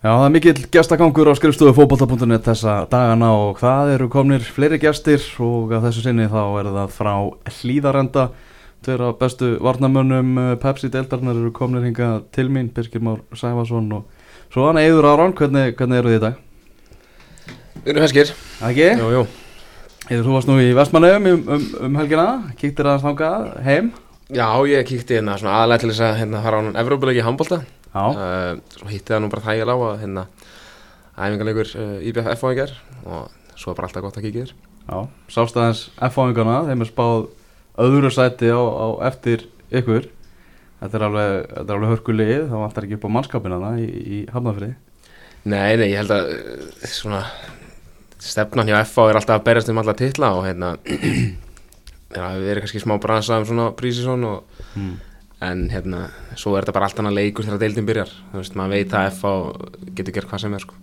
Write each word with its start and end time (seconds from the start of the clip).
Já, 0.00 0.14
það 0.16 0.22
er 0.24 0.30
mikill 0.32 0.60
gestagangur 0.72 1.28
á 1.28 1.36
skrifstofu 1.36 1.74
fókbalta.net 1.76 2.46
þessa 2.46 2.74
dagana 2.88 3.34
og 3.36 3.58
það 3.60 3.90
eru 3.98 4.06
komnir 4.08 4.44
fleiri 4.48 4.78
gestir 4.80 5.20
og 5.44 5.74
að 5.76 5.82
þessu 5.90 6.04
sinni 6.06 6.24
þá 6.24 6.38
er 6.56 6.68
það 6.72 6.94
frá 6.94 7.10
hlýðarenda 7.58 8.22
tveir 8.80 9.02
af 9.04 9.18
bestu 9.20 9.50
varnamönnum 9.60 10.30
eh, 10.40 10.54
Pepsi 10.62 10.88
Deltarnar 10.88 11.36
eru 11.36 11.50
komnir 11.52 11.84
hinga 11.84 12.08
til 12.32 12.48
mín 12.48 12.70
Birgir 12.72 13.04
Már 13.04 13.18
Sæfarsson 13.36 13.90
og 13.98 14.06
svo 14.48 14.70
hann 14.70 14.80
Eður 14.80 15.10
Aron, 15.10 15.34
hvernig, 15.36 15.74
hvernig 15.76 16.00
eru 16.00 16.14
þið 16.14 16.16
í 16.16 16.22
dag? 16.22 16.38
Við 17.74 17.90
erum 17.92 18.06
feskir 18.06 18.32
Ekki? 18.70 18.86
Jú, 19.02 19.10
jú 19.18 19.26
Eður, 20.06 20.24
þú 20.30 20.38
varst 20.38 20.48
nú 20.48 20.56
í 20.62 20.70
Vestmannegum 20.78 21.28
um, 21.34 21.42
um, 21.58 21.66
um 21.90 22.00
helgina, 22.00 22.24
kíktir 22.56 22.88
aðeins 22.88 23.04
þangað 23.04 23.52
heim 23.68 23.92
Já, 24.32 24.48
ég 24.64 24.88
kíkti 24.88 25.20
hérna 25.20 25.36
svona 25.36 25.58
aðalega 25.58 25.84
til 25.84 25.92
þess 25.92 26.06
að 26.08 26.18
hérna 26.22 26.42
fara 26.46 26.56
á 26.56 26.60
hann 26.62 26.80
Evrópuleiki 26.86 27.26
handbólta 27.28 27.60
uh, 27.94 28.54
Svo 28.76 28.90
hitti 28.90 29.12
það 29.12 29.22
nú 29.24 29.30
bara 29.32 29.46
þægilega 29.48 29.74
á 29.74 29.86
að 29.90 30.00
hérna 30.04 30.26
æfingarleikur 31.20 31.72
uh, 31.76 31.96
IBF 32.10 32.44
og 32.46 32.58
ger 32.58 32.74
og 33.04 33.56
svo 33.58 33.72
er 33.72 33.78
bara 33.78 33.90
alltaf 33.90 34.06
gott 34.06 34.20
að 34.20 34.26
kíkja 34.28 34.46
þér 34.46 34.54
já, 34.54 34.98
sást 35.30 35.58
aðeins 35.58 35.82
F-fáingana, 36.10 36.62
þeim 36.68 36.84
er 36.84 36.90
spáð 36.90 37.26
öðru 37.80 38.10
sæti 38.12 38.50
á, 38.50 38.60
á 38.60 38.88
eftir 39.10 39.46
ykkur. 39.70 40.08
Þetta 40.80 40.96
er 40.96 41.04
alveg, 41.06 41.34
þetta 41.50 41.66
er 41.66 41.76
alveg 41.76 41.92
hörkulið, 41.92 42.38
það 42.48 42.62
vantar 42.64 42.86
ekki 42.86 42.96
upp 42.96 43.04
á 43.04 43.14
mannskapinana 43.16 43.72
í, 43.82 43.88
í 43.90 44.20
Hafnafrið 44.32 44.78
Nei, 45.40 45.76
nei, 45.80 45.86
ég 45.92 46.00
held 46.00 46.12
að 46.12 46.30
uh, 46.32 46.88
svona 46.88 47.20
stefnan 48.20 48.68
hjá 48.68 48.80
FA 48.88 49.06
er 49.08 49.18
alltaf 49.20 49.38
að 49.38 49.46
berjast 49.46 49.70
um 49.72 49.80
alla 49.80 49.94
titla 49.96 50.34
og 50.36 50.44
hérna 50.44 50.74
Já, 52.16 52.24
við 52.36 52.48
erum 52.50 52.64
kannski 52.64 52.82
smá 52.82 52.96
bransa 53.00 53.38
um 53.40 53.46
svona 53.48 53.68
prísisón 53.76 54.26
og 54.26 54.64
mm. 54.74 54.94
En 55.40 55.66
hérna, 55.72 56.02
svo 56.36 56.52
er 56.56 56.62
þetta 56.66 56.74
bara 56.76 56.88
allt 56.90 56.98
annað 57.00 57.16
leikur 57.16 57.46
þegar 57.46 57.60
deildin 57.62 57.86
byrjar, 57.88 58.10
þú 58.32 58.40
veist, 58.42 58.56
maður 58.58 58.74
veit 58.76 58.96
að 58.98 59.12
FA 59.16 59.32
getur 59.96 60.16
gert 60.18 60.28
hvað 60.30 60.42
sem 60.44 60.56
er, 60.58 60.64
sko. 60.66 60.74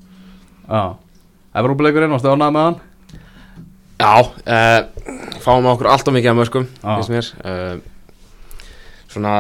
Já, 0.68 0.84
Evrópuleikurinn, 1.58 2.12
varstu 2.14 2.30
ánægð 2.34 2.56
með 2.56 2.66
hann? 2.68 2.80
Já, 3.98 4.16
uh, 4.22 4.82
fáum 5.42 5.66
okkur 5.72 5.88
allt 5.90 6.10
og 6.10 6.14
mikið 6.18 6.32
af 6.34 6.38
mörgum, 6.42 6.68
Já. 6.84 6.90
finnst 7.00 7.14
mér. 7.14 7.30
Uh, 7.42 7.78
Svona 9.08 9.34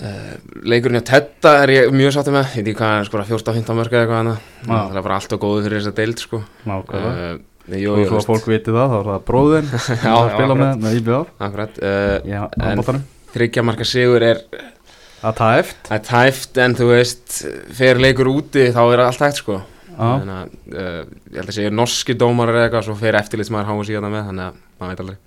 uh, 0.00 0.34
Leikurinn 0.66 0.98
hjá 0.98 1.06
Tedda 1.12 1.52
er 1.62 1.72
ég 1.74 1.92
mjög 1.94 2.14
sáttur 2.16 2.34
með. 2.34 2.54
Ég 2.56 2.64
veit 2.64 2.70
ekki 2.72 2.80
hvað, 2.80 2.94
er, 3.02 3.08
sko, 3.10 3.22
14-15 3.30 3.78
mörg 3.78 3.94
eða 3.94 4.04
eitthvað 4.06 4.30
Já. 4.32 4.78
Það 4.88 4.98
er 4.98 5.06
bara 5.08 5.18
allt 5.20 5.34
og 5.36 5.42
góðu 5.44 5.66
fyrir 5.66 5.82
þessa 5.82 5.94
deild, 5.98 6.22
sko. 6.24 6.40
Nákvæmlega. 6.68 7.34
Uh, 7.34 7.50
Jú, 7.64 7.94
Og 7.94 8.02
jú, 8.02 8.04
svo 8.10 8.12
að 8.12 8.18
veist, 8.18 8.28
fólk 8.28 8.46
viti 8.50 8.72
það, 8.74 8.90
þá 8.92 8.96
er 8.98 9.06
það 9.08 9.22
bróðin 9.24 9.68
sem 9.86 9.96
Já, 9.96 10.04
er 10.04 10.16
að 10.18 10.26
já, 10.28 10.32
spila 10.34 10.56
með, 10.58 10.66
akkurat. 10.66 10.82
með 10.84 10.96
IBF 10.98 11.30
akkurat 11.46 11.78
uh, 11.80 12.16
Já, 12.28 12.40
En- 12.44 12.64
handbóltanum 12.66 13.04
Þryggja 13.34 13.64
marka 13.66 13.86
sigur 13.88 14.22
er 14.22 14.42
Það 15.24 15.36
tæft. 15.40 15.90
er 15.96 16.02
tæft, 16.04 16.58
en 16.60 16.74
þú 16.78 16.88
veist 16.92 17.38
Fer 17.74 18.00
leikur 18.02 18.28
úti, 18.30 18.66
þá 18.74 18.82
er 18.92 19.02
allt 19.06 19.22
hægt, 19.24 19.40
sko. 19.40 19.60
Þannig 19.94 20.34
að, 20.34 20.56
uh, 20.74 20.98
ég 21.30 21.38
held 21.38 21.50
að 21.52 21.56
segja 21.58 21.70
norski 21.74 22.16
dómarar 22.18 22.58
eða 22.58 22.66
eitthvað 22.68 22.88
Svo 22.88 22.96
fer 22.98 23.14
eftirlitsmaður 23.20 23.68
háa 23.70 23.86
síðan 23.86 24.10
með 24.10 24.28
Þannig 24.30 24.44
að 24.48 24.60
maður 24.80 24.90
veit 24.90 25.02
aldrei. 25.04 25.18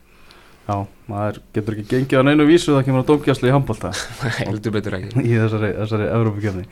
Já, 0.68 0.76
maður 1.08 1.38
getur 1.56 1.76
ekki 1.78 1.86
gengið 1.94 2.20
á 2.20 2.28
neinu 2.28 2.46
vísu 2.50 2.74
það 2.76 2.86
kemur 2.90 3.04
að 3.06 3.10
dómgjastlu 3.14 3.48
í 3.48 3.54
handbólta 3.56 3.92
Heldur 4.42 4.74
betur 4.76 4.98
ekki. 4.98 5.24
Í 5.24 5.38
þessari, 5.40 5.70
þessari 5.78 6.10
Evrópukefni 6.12 6.66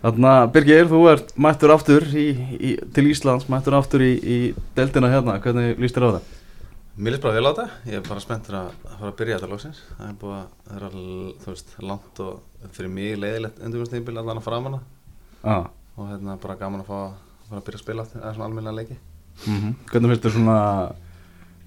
Þannig 0.00 0.30
að 0.32 0.50
Birgir, 0.56 0.86
þú 0.90 1.00
ert 1.12 1.32
mættur 1.36 1.74
aftur 1.74 2.06
í, 2.16 2.26
í, 2.56 2.70
til 2.96 3.04
Íslands, 3.12 3.46
mættur 3.52 3.76
aftur 3.76 4.02
í, 4.02 4.12
í 4.16 4.38
deltina 4.74 5.10
hérna, 5.12 5.34
hvernig 5.44 5.78
líst 5.82 5.98
þér 5.98 6.06
á 6.08 6.10
það? 6.16 6.30
Mér 6.96 7.14
líst 7.14 7.22
bara 7.22 7.34
vel 7.38 7.46
á 7.46 7.52
þetta, 7.54 7.66
ég 7.88 7.98
er 8.00 8.06
bara 8.08 8.20
spenntur 8.22 8.56
að 8.58 8.70
fara 8.84 9.10
að 9.12 9.18
byrja 9.20 9.36
þetta 9.38 9.48
lóksins 9.52 9.78
Það 9.96 10.08
er 10.08 10.16
búið 10.20 10.34
að 10.36 10.72
vera, 10.74 10.88
þú 11.44 11.52
veist, 11.52 11.70
langt 11.86 12.20
og 12.24 12.64
fyrir 12.76 12.90
mig 12.92 13.14
leiðilegt 13.22 13.60
endurkvæmstíðinbíl 13.64 14.16
allan 14.20 14.40
að 14.40 14.46
fara 14.48 14.58
hana 14.64 14.80
Já, 15.40 15.54
og 15.96 16.10
hérna 16.10 16.34
bara 16.42 16.56
gaman 16.60 16.82
að 16.82 16.90
fá 16.90 16.96
að 16.98 17.14
fara 17.48 17.60
að 17.62 17.66
byrja 17.68 17.80
að 17.80 17.84
spila 17.86 18.04
eða 18.10 18.32
svona 18.34 18.48
almennilega 18.50 18.76
leiki. 18.80 18.98
Mm 19.46 19.72
hvernig 19.90 20.12
finnst 20.12 20.26
þér 20.26 20.34
svona 20.36 20.58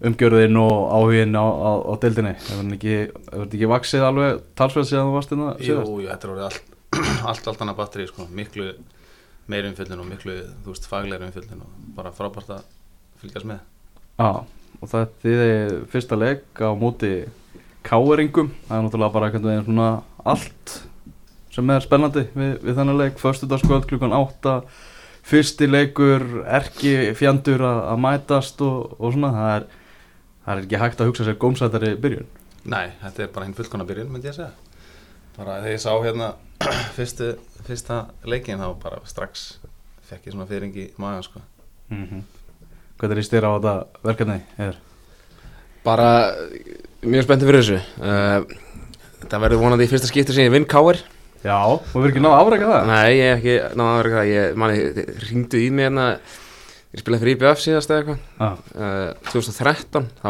umgjörðin 0.03 0.59
og 0.59 0.75
áhugin 0.97 1.37
á, 1.39 1.45
á, 1.47 1.71
á 1.87 1.93
deildinni? 2.03 2.33
Hefur 2.43 2.59
hann 2.59 2.75
ekki, 2.77 2.95
þetta 3.31 3.57
ekki 3.57 3.69
vaksið 3.71 4.05
alveg 4.09 4.41
talsveld 4.59 4.89
síðan 4.89 5.07
þú 5.09 5.13
varst 5.17 5.31
hérna 5.33 5.49
Jú, 5.55 5.65
síðast? 5.69 5.93
jú, 5.93 6.07
þetta 6.11 6.27
er 6.27 6.33
orðið 6.33 6.47
allt, 6.49 6.73
allt, 7.31 7.47
allt 7.53 7.63
annað 7.63 7.79
batteri, 7.79 8.07
sko, 8.11 8.27
miklu 8.29 8.67
meiri 9.49 9.71
umfyllin 9.71 10.03
og 10.03 10.09
miklu, 10.11 10.35
þú 10.65 10.73
veist, 10.75 10.89
faglegri 10.91 11.29
umfyllin 11.31 11.63
og 11.63 11.71
bara 11.97 12.11
frábært 12.15 12.51
að 12.57 12.67
fylgjast 13.23 13.47
með. 13.49 13.63
Já, 14.19 14.29
og 14.83 14.91
það 14.91 15.13
þið 15.23 15.43
fyrsta 15.93 16.19
leik 16.19 16.59
á 16.59 16.69
móti 16.75 17.13
káeringum, 17.87 18.51
það 18.67 18.77
er 18.77 18.87
náttúrulega 18.87 19.15
bara 19.15 19.29
einhvern 19.29 19.49
veginn 19.49 19.67
svona 19.67 19.89
allt 20.23 20.73
sem 21.53 21.69
er 21.69 21.85
spennandi 21.85 22.25
við, 22.33 22.57
við 22.63 22.75
þennan 22.79 22.99
leik, 22.99 23.21
föstudagskvöld 23.21 23.87
klukkan 23.89 24.15
8 24.15 24.57
fyrsti 25.23 25.69
leikur 25.69 26.43
erki 26.43 27.13
fjandur 27.15 27.63
að, 27.63 27.95
mætast 28.03 28.61
og, 28.65 28.95
og 28.99 29.15
svona, 29.15 29.31
það 29.37 29.55
er 29.55 29.67
það 30.43 30.53
er 30.53 30.63
ekki 30.65 30.81
hægt 30.81 31.01
að 31.01 31.11
hugsa 31.11 31.27
sér 31.27 31.39
gómsættari 31.39 31.93
byrjun. 32.03 32.29
Nei, 32.67 32.91
þetta 33.01 33.25
er 33.25 33.33
bara 33.35 33.47
hinn 33.47 33.55
fullkona 33.57 33.87
byrjun, 33.87 34.11
myndi 34.11 34.27
ég 34.27 34.35
að 34.35 34.41
segja. 34.41 34.79
Bara 35.37 35.59
þegar 35.63 35.75
ég 35.75 35.83
sá 35.83 35.91
hérna 36.03 36.29
fyrstu, 36.97 37.29
fyrsta 37.67 37.99
leikin 38.27 38.61
þá 38.61 38.67
bara 38.83 39.01
strax 39.09 39.45
fekk 40.09 40.27
ég 40.27 40.35
svona 40.35 40.47
fyrring 40.49 40.75
í 40.75 40.89
magan, 40.99 41.23
sko. 41.25 41.41
Mm 41.89 42.07
-hmm. 42.09 42.42
Hvernig 43.01 43.23
er 43.23 43.29
þér 43.33 43.47
á 43.47 43.51
þetta 43.53 43.75
verkefni? 44.07 44.37
Er? 44.67 44.77
Bara 45.83 46.09
mjög 47.03 47.25
spenntið 47.25 47.49
fyrir 47.49 47.63
þessu. 47.63 47.81
Uh, 47.99 48.69
Það 49.23 49.43
verður 49.45 49.61
vonandi 49.63 49.85
í 49.87 49.89
fyrsta 49.91 50.09
skipti 50.09 50.35
sem 50.35 50.45
ég 50.47 50.51
vinn 50.53 50.67
Káir 50.67 50.99
Já, 51.43 51.57
við 51.91 51.97
erum 51.99 52.07
ekki 52.09 52.21
náða 52.23 52.35
að 52.37 52.41
afrækja 52.45 52.67
það? 52.69 52.85
Nei, 52.87 53.15
ég 53.17 53.29
hef 53.29 53.39
ekki 53.41 53.79
náða 53.79 53.89
að 53.89 53.97
vera 53.99 54.11
það. 54.13 54.29
Ég 54.31 54.59
mani, 54.61 55.07
ringdu 55.25 55.59
í 55.59 55.65
mig 55.75 55.87
hérna. 55.89 56.05
Ég 56.93 57.01
spilaði 57.01 57.23
fyrir 57.23 57.35
IBF 57.35 57.63
síðast 57.63 57.91
eða 57.91 57.99
eitthvað. 57.99 58.61
Uh, 58.77 59.31
2013 59.33 60.07
þá 60.21 60.29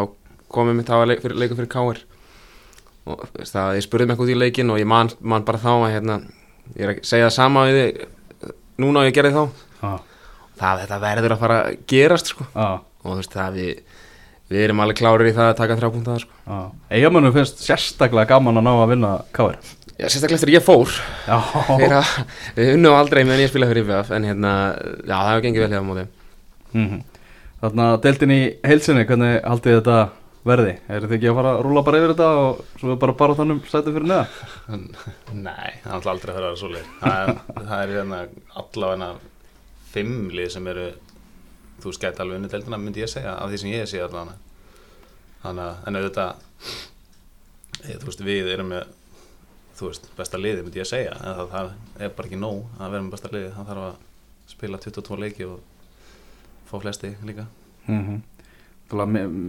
komið 0.58 0.80
mitt 0.80 0.90
að 0.90 1.06
leik, 1.12 1.22
fyrir, 1.22 1.54
fyrir 1.54 1.70
Káir 1.70 2.02
og 3.04 3.22
þú 3.36 3.46
það, 3.46 3.76
ég 3.78 3.86
spurði 3.86 4.08
mig 4.08 4.16
eitthvað 4.16 4.30
út 4.30 4.34
í 4.34 4.40
leikin 4.40 4.74
og 4.74 4.80
ég 4.80 4.90
man, 4.90 5.12
man 5.20 5.46
bara 5.46 5.60
þá 5.62 5.72
að 5.76 5.86
hérna, 5.92 6.18
ég 6.80 6.86
er 6.88 6.94
að 6.96 7.02
segja 7.12 7.28
það 7.28 7.36
sama 7.36 7.66
við 7.68 7.80
uh, 7.84 8.54
núna 8.82 9.04
og 9.04 9.10
ég 9.10 9.18
gerði 9.20 9.34
þá. 9.38 9.64
Já, 9.84 9.94
það 10.60 10.82
þetta 10.84 11.00
verður 11.04 11.36
að 11.36 11.40
fara 11.44 11.60
að 11.68 11.78
gerast 11.94 12.34
sko. 12.34 12.46
og 12.56 12.82
þú 13.04 13.16
veist 13.20 13.34
það 13.38 13.54
við 13.60 13.72
við 14.54 14.64
erum 14.68 14.82
alveg 14.84 14.98
klárir 15.00 15.30
í 15.32 15.34
það 15.34 15.48
að 15.50 15.56
taka 15.58 15.76
þrjá 15.80 15.90
punktar 15.96 16.20
sko. 16.22 16.58
Eigamönnum 16.94 17.34
finnst 17.34 17.64
sérstaklega 17.64 18.28
gaman 18.36 18.60
að 18.60 18.68
ná 18.68 18.74
að 18.84 18.92
vinna 18.94 19.14
káir 19.34 19.56
Já, 19.98 20.08
sérstaklega 20.10 20.40
eftir 20.42 20.52
ég 20.54 20.66
fór 20.66 20.90
Já, 21.28 21.38
Þeir 21.70 21.96
að, 22.00 22.12
við 22.58 22.72
unnum 22.76 22.98
aldrei 22.98 23.24
meðan 23.24 23.44
ég 23.46 23.50
spilaði 23.54 23.74
fyrir 23.74 23.86
IBF 23.88 24.12
en 24.18 24.28
hérna, 24.30 24.52
já 25.06 25.16
það 25.16 25.30
hefur 25.32 25.46
gengið 25.48 25.64
vel 25.66 25.72
hefða 25.78 25.88
móti 25.90 26.06
Mhm. 26.74 27.02
Þannig 27.64 27.86
að 27.88 27.98
deildin 28.04 28.32
í 28.34 28.40
heilsinni, 28.68 29.04
hvernig 29.08 29.36
haldið 29.46 29.76
þetta 29.78 29.98
verði? 30.44 30.72
Er 30.92 31.04
þið 31.06 31.14
ekki 31.16 31.30
að 31.32 31.36
fara 31.38 31.52
að 31.54 31.62
rúla 31.64 31.84
bara 31.88 32.00
yfir 32.02 32.12
þetta 32.16 32.30
og 32.44 32.64
svo 32.82 32.96
bara 33.00 33.14
bara 33.22 33.36
þannig 33.38 33.70
sætið 33.72 33.94
fyrir 33.96 34.10
neða? 34.10 34.26
Nei, 35.34 35.70
það 35.84 35.88
er 35.88 35.94
alltaf 35.96 36.10
aldrei 36.16 36.34
að 36.34 36.40
vera 36.42 36.56
svo 36.60 36.72
leið 36.74 36.90
það 37.04 37.22
er, 37.22 37.38
það 37.62 37.78
er 37.86 37.94
hérna 37.94 38.20
allavega 38.64 39.12
fimm 39.94 40.30
lið 40.34 40.50
sem 40.56 40.68
eru 40.72 40.88
þú 41.82 41.92
veist 41.92 42.04
gæti 42.04 42.24
alveg 42.24 42.40
unni 42.40 42.52
deildina 42.52 42.80
myndi 42.82 43.04
ég 43.04 43.12
segja 43.12 43.38
af 43.38 43.52
því 43.52 43.62
sem 43.62 43.74
ég 43.74 43.90
sé 43.90 44.02
allavega 44.04 44.38
þannig 45.44 45.64
að 45.66 45.88
en 45.88 46.00
auðvitað 46.00 46.36
ég, 47.90 47.98
þú 48.00 48.10
veist 48.10 48.24
við 48.28 48.52
erum 48.54 48.72
með 48.74 48.94
þú 49.78 49.90
veist 49.90 50.10
besta 50.18 50.40
liði 50.40 50.64
myndi 50.64 50.82
ég 50.82 50.90
segja 50.90 51.18
en 51.18 51.42
það, 51.42 51.52
það 51.56 52.06
er 52.06 52.16
bara 52.18 52.30
ekki 52.30 52.40
nóg 52.40 52.80
að 52.80 52.96
vera 52.96 53.06
með 53.06 53.16
besta 53.18 53.34
liði 53.34 53.52
það 53.58 53.70
þarf 53.72 53.90
að 53.90 54.54
spila 54.54 54.82
22 54.86 55.20
leiki 55.24 55.50
og 55.50 55.60
fá 56.70 56.78
flesti 56.80 57.16
líka 57.26 57.50
Mm 57.88 58.00
-hmm. 58.00 58.22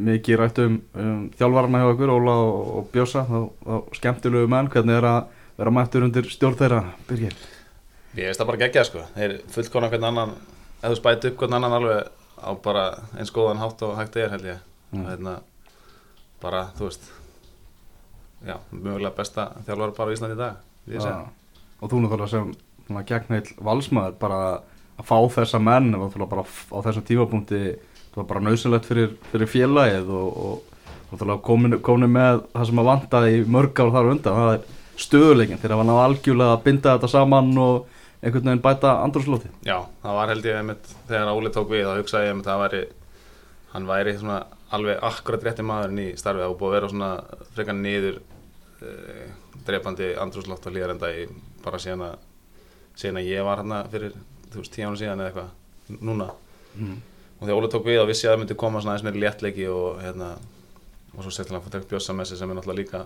Mikið 0.06 0.36
rætt 0.38 0.58
um, 0.58 0.82
um 0.94 1.30
þjálfarna 1.38 1.78
hjá 1.78 1.90
okkur, 1.92 2.10
Óla 2.10 2.32
og, 2.32 2.76
og 2.76 2.88
Bjósa, 2.92 3.26
þá 3.28 3.82
skemmtilegu 3.92 4.48
menn, 4.48 4.68
hvernig 4.68 4.94
er 4.96 5.04
að 5.04 5.24
vera 5.58 5.70
mættur 5.70 6.02
undir 6.02 6.24
stjórn 6.24 6.56
þeirra, 6.56 6.84
Birgir? 7.08 7.34
Ég 8.14 8.28
veist 8.28 8.40
það 8.40 8.50
bara 8.50 8.62
geggjað 8.62 8.86
sko, 8.90 9.06
þeir 9.16 9.32
fullkona 9.54 9.90
hvern 9.90 10.08
annan, 10.10 10.34
eða 10.80 10.92
þú 10.92 10.98
spæti 11.00 11.30
upp 11.32 11.40
hvern 11.40 11.56
annan 11.58 11.76
alveg 11.78 12.10
á 12.38 12.50
bara 12.62 12.84
eins 13.18 13.32
góðan 13.34 13.62
hátt 13.62 13.82
og 13.86 13.96
hægt 13.98 14.18
er 14.20 14.30
held 14.34 14.46
ég. 14.46 14.60
Mm. 14.94 15.06
Hérna, 15.08 15.32
bara, 16.42 16.68
þú 16.78 16.90
veist, 16.90 17.08
já, 18.46 18.58
mögulega 18.70 19.16
besta 19.16 19.48
þjálfara 19.66 19.96
bara 19.96 20.12
á 20.12 20.14
Íslandi 20.14 20.36
í 20.36 20.42
dag, 20.42 20.60
við 20.86 21.00
ég 21.00 21.06
segja. 21.06 21.24
Og 21.80 21.90
þú 21.90 22.04
náttúrulega 22.04 22.30
sem 22.30 22.54
svona, 22.84 23.02
gegnheil 23.08 23.56
valsmaður 23.70 24.20
bara 24.20 24.38
að 24.94 25.08
fá 25.08 25.16
þessa 25.40 25.60
menn 25.62 25.90
og 25.96 26.04
náttúrulega 26.04 26.30
bara 26.36 26.46
á 26.46 26.78
þessum 26.86 27.06
tímapunkti 27.08 27.62
það 28.14 28.20
var 28.20 28.30
bara 28.30 28.44
nöðsynlegt 28.46 28.86
fyrir, 28.86 29.16
fyrir 29.32 29.50
félagið 29.50 30.14
og, 30.14 30.38
og 30.44 31.10
náttúrulega 31.10 31.42
komin, 31.82 32.10
með 32.12 32.44
það 32.52 32.68
sem 32.70 32.82
að 32.82 32.90
vantaði 32.90 33.34
í 33.34 33.44
mörg 33.56 33.82
ár 33.82 33.92
þar 33.96 34.10
undan, 34.12 34.38
það 34.38 34.54
er 34.54 35.02
stöðuleikin 35.04 35.60
þegar 35.62 35.80
hann 35.80 35.90
á 35.90 36.04
algjörlega 36.04 36.54
að 36.54 36.64
binda 36.68 36.94
þetta 36.94 37.10
saman 37.10 37.50
og 37.58 38.00
einhvern 38.24 38.50
veginn 38.50 38.64
bæta 38.64 38.92
andrúrslóti. 39.04 39.50
Já, 39.66 39.76
það 40.02 40.18
var 40.18 40.32
held 40.32 40.48
ég 40.48 40.58
einmitt, 40.58 40.92
þegar 41.08 41.32
Óli 41.32 41.52
tók 41.54 41.70
við, 41.70 41.86
þá 41.86 42.00
hugsaði 42.00 42.28
ég 42.28 42.36
að 42.38 42.44
það 42.48 42.62
væri, 42.64 42.82
hann 43.74 43.88
væri 43.88 44.14
svona 44.18 44.38
alveg 44.74 45.02
akkurat 45.10 45.46
rétti 45.46 45.66
maðurinn 45.66 46.02
í 46.02 46.06
starfið 46.18 46.46
og 46.48 46.56
búið 46.60 46.70
að 46.70 46.76
vera 46.78 46.92
svona 46.92 47.10
frekar 47.56 47.76
niður 47.78 48.20
uh, 48.20 49.26
drepandi 49.66 50.12
andrúslótt 50.20 50.66
og 50.66 50.74
hlýðarenda 50.74 51.10
í 51.14 51.26
bara 51.64 51.80
síðan 51.82 52.06
að 52.08 52.16
síðan 52.98 53.20
að 53.20 53.28
ég 53.30 53.46
var 53.46 53.62
hérna 53.62 53.82
fyrir, 53.92 54.16
ára 54.54 54.96
síðan 54.98 55.22
eða 55.24 55.28
eitthvað, 55.28 55.52
núna 56.00 56.30
mm. 56.78 56.96
og 57.38 57.44
þegar 57.44 57.60
Óli 57.60 57.70
tók 57.74 57.86
við 57.88 58.00
og 58.02 58.10
vissi 58.10 58.28
að 58.28 58.34
það 58.34 58.42
myndi 58.42 58.58
koma 58.64 58.82
svona 58.82 58.94
aðeins 58.94 59.08
meiri 59.08 59.24
léttleiki 59.24 59.68
og 59.70 60.00
hérna 60.02 60.34
og 61.14 61.22
svo 61.22 61.32
settilega 61.34 61.64
fór 61.64 62.16
með 62.18 62.30
sig 62.30 62.40
sem 62.40 62.50
er 62.50 62.58
náttúrulega 62.58 62.80
líka 62.80 63.04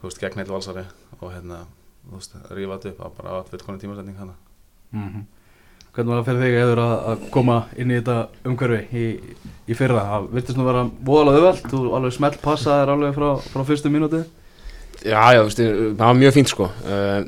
þú 0.00 0.08
veist, 0.08 0.20
gegn 0.22 0.40
heill 0.40 0.52
valsari 0.52 0.84
og 1.18 1.32
hérna, 1.34 1.64
veist, 2.14 2.34
rífa 2.56 2.78
þetta 2.78 2.90
upp 2.94 3.00
á 3.04 3.08
bara 3.20 3.34
að 3.40 3.50
fullkonni 3.52 3.80
tímasetning 3.84 4.16
hana 4.18 4.34
Mm 4.92 5.26
Hvernig 5.90 6.12
var 6.14 6.20
það 6.20 6.26
fyrir 6.28 6.42
þig 6.44 6.56
eður 6.62 6.80
að, 6.84 6.92
að 7.10 7.22
koma 7.34 7.54
inn 7.82 7.90
í 7.90 7.96
þetta 7.96 8.16
umhverfi 8.46 8.98
í, 9.00 9.06
í 9.66 9.74
fyrra? 9.74 10.02
Það 10.06 10.26
virtist 10.36 10.58
nú 10.60 10.66
vera 10.68 10.84
voðalega 11.08 11.40
auðvelt, 11.40 11.64
þú 11.72 11.80
alveg 11.98 12.12
smelt 12.14 12.36
passaðir 12.44 12.92
alveg 12.92 13.16
frá, 13.16 13.26
frá 13.50 13.64
fyrstu 13.66 13.90
mínúti 13.90 14.20
Já, 15.02 15.18
já, 15.34 15.40
þú 15.40 15.48
veist, 15.48 15.62
það 15.64 16.04
var 16.04 16.14
mjög 16.20 16.36
fínt 16.36 16.52
sko. 16.52 16.68
Uh, 16.86 17.26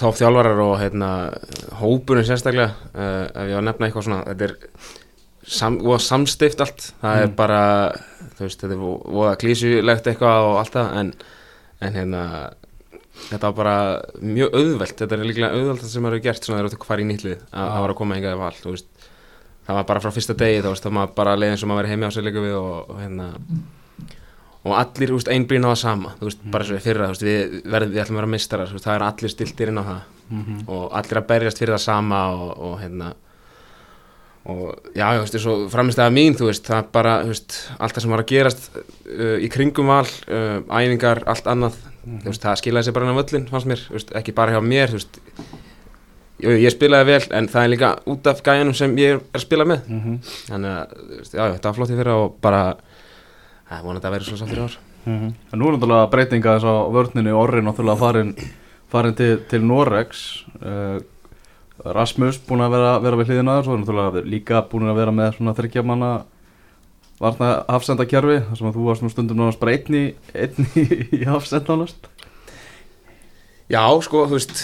Tóf 0.00 0.18
þjálfarar 0.18 0.60
og 0.64 0.74
hérna, 0.80 1.08
hópurinn 1.78 2.26
sérstaklega 2.26 2.72
uh, 2.90 3.26
ef 3.28 3.46
ég 3.50 3.54
var 3.54 3.62
að 3.62 3.66
nefna 3.68 3.86
eitthvað 3.88 4.06
svona 4.08 4.20
þetta 4.28 4.48
er 4.48 4.54
sam, 5.50 5.78
samstift 6.10 6.60
allt. 6.66 6.88
Það 7.02 7.22
er 7.22 7.26
Mm. 7.30 7.36
bara, 7.38 7.62
þú 8.38 8.46
veist, 8.48 8.60
þetta 8.64 8.74
er 8.74 8.82
vo- 8.82 9.02
voða 9.14 9.36
klísulegt 9.44 10.10
eitthvað 10.10 10.48
og 10.50 10.58
allt 10.64 10.74
það 10.74 10.98
en, 11.04 11.12
en 11.86 11.98
hérna 12.00 12.24
þetta 13.28 13.50
var 13.50 13.56
bara 13.58 13.76
mjög 14.20 14.54
auðvelt. 14.54 14.96
Þetta 15.00 15.16
er 15.16 15.26
líklega 15.28 15.56
auðvelt 15.56 15.84
sem 15.86 16.04
maður 16.04 16.18
hefur 16.18 16.26
gert 16.28 16.46
svona 16.46 16.60
þegar 16.60 16.74
þú 16.74 16.88
fara 16.88 17.04
í 17.04 17.08
nýtlið 17.10 17.36
að 17.50 17.72
það 17.74 17.84
var 17.84 17.94
að 17.94 17.98
koma 18.00 18.18
hingað 18.18 18.36
í 18.36 18.40
val 18.40 18.54
þú 18.60 18.74
veist, 18.76 19.10
það 19.66 19.78
var 19.80 19.90
bara 19.90 20.04
frá 20.04 20.14
fyrsta 20.16 20.38
degi 20.40 20.62
þá 20.64 20.70
það 20.70 20.96
var 21.00 21.12
bara 21.20 21.36
leiðin 21.36 21.60
sem 21.60 21.70
maður 21.70 21.82
verið 21.82 21.94
heimi 21.94 22.08
á 22.08 22.14
sig 22.14 22.26
líka 22.26 22.44
við 22.44 22.56
og, 22.58 22.90
og 22.90 23.00
hérna 23.00 23.28
og 24.60 24.76
allir, 24.76 25.12
einbrýn 25.32 25.64
á 25.64 25.72
það 25.72 25.80
sama 25.80 26.14
veist, 26.20 26.42
bara 26.52 26.66
svo 26.66 26.76
við 26.76 26.84
fyrra, 26.84 27.08
veist, 27.12 27.24
við, 27.24 27.60
verðum, 27.64 27.94
við 27.94 28.02
ætlum 28.02 28.18
að 28.18 28.20
vera 28.20 28.32
mistarar, 28.34 28.74
það 28.76 28.94
er 28.94 29.04
allir 29.06 29.32
stiltir 29.32 29.72
inn 29.72 29.80
á 29.80 29.84
það. 29.84 30.00
Mm 30.30 30.42
-hmm. 30.44 30.58
og 30.68 30.82
allir 30.94 31.18
að 31.18 31.26
berjast 31.26 31.58
fyrir 31.58 31.74
það 31.74 31.84
sama 31.84 32.18
og, 32.34 32.50
og 32.58 32.74
hérna 32.80 33.14
og 34.48 34.92
já, 34.96 35.04
þú 35.12 35.20
veist, 35.24 35.38
svo 35.42 35.54
framistæða 35.72 36.12
mín, 36.16 36.36
þú 36.38 36.48
veist, 36.48 36.64
það 36.66 36.90
bara, 36.94 37.14
þú 37.24 37.32
veist, 37.34 37.56
allt 37.78 37.96
það 37.96 38.04
sem 38.04 38.14
var 38.14 38.22
að 38.22 38.30
gerast 38.32 38.68
uh, 38.76 39.36
í 39.36 39.48
kringum 39.52 39.90
val, 39.92 40.06
uh, 40.32 40.60
æfingar, 40.80 41.22
allt 41.28 41.50
annað, 41.50 41.76
þú 42.06 42.30
veist, 42.30 42.44
það 42.46 42.60
skilaði 42.62 42.88
sér 42.88 42.96
bara 42.96 43.08
inn 43.08 43.12
á 43.12 43.20
völlin, 43.20 43.48
fannst 43.50 43.68
mér, 43.70 43.82
þú 43.88 43.98
veist, 43.98 44.14
ekki 44.20 44.36
bara 44.36 44.56
hjá 44.56 44.60
mér, 44.64 44.94
þú 44.94 45.00
veist, 45.00 45.20
jú, 46.40 46.54
ég 46.56 46.72
spilaði 46.72 47.10
vel, 47.12 47.22
en 47.36 47.50
það 47.52 47.66
er 47.66 47.72
líka 47.74 47.90
út 48.14 48.30
af 48.32 48.40
gæjanum 48.46 48.76
sem 48.80 48.96
ég 48.98 49.18
er 49.18 49.20
að 49.36 49.44
spila 49.44 49.64
með, 49.68 49.80
Mm 49.88 50.00
-hmm. 50.00 50.16
þannig 50.48 50.70
að, 50.70 50.94
þú 50.96 51.18
veist, 51.18 51.34
já, 51.34 51.44
þetta 51.52 51.68
var 51.68 51.74
flott 51.74 51.90
í 51.90 51.98
fyrra 52.00 52.14
og 52.16 52.36
bara, 52.40 52.62
það 53.70 53.84
vonandi 53.84 54.06
að 54.06 54.12
vera 54.12 54.24
svo 54.24 54.36
sáttur 54.36 54.58
í 54.58 54.62
ár. 54.64 54.78
En 55.06 55.34
nú 55.58 55.68
er 55.68 55.72
náttúrulega 55.76 56.10
breytinga 56.10 56.58
þess 56.58 56.64
á 56.68 56.76
vörninu 56.92 57.32
orri 57.32 57.62
náttúrulega 57.62 57.98
farin, 57.98 58.34
farin 58.88 59.14
til, 59.14 59.38
til 59.48 59.62
Norex 59.64 60.44
uh, 60.60 61.00
Rasmus 61.84 62.38
búin 62.48 62.60
að 62.64 62.74
vera, 62.76 62.92
vera 63.00 63.16
við 63.16 63.30
hliðina 63.30 63.56
þar 63.56 63.64
svo 63.64 63.74
er 63.74 63.80
náttúrulega 63.82 64.22
líka 64.28 64.62
búin 64.70 64.90
að 64.90 65.00
vera 65.00 65.14
með 65.16 65.34
svona 65.36 65.56
þryggja 65.56 65.84
manna 65.86 66.10
varna 67.20 67.50
hafsenda 67.68 68.06
kjærfi 68.08 68.40
þar 68.48 68.58
sem 68.58 68.70
að 68.70 68.76
þú 68.78 68.86
varst 68.88 69.04
nú 69.04 69.10
stundum 69.12 69.40
náttúrulega 69.40 69.60
bara 69.60 69.76
einn 69.76 69.96
í, 69.96 70.04
einn 70.34 70.68
í, 70.76 70.84
í 71.20 71.24
hafsend 71.28 71.68
nánast 71.70 72.10
Já, 73.70 73.84
sko, 74.02 74.24
þú 74.26 74.38
veist 74.38 74.62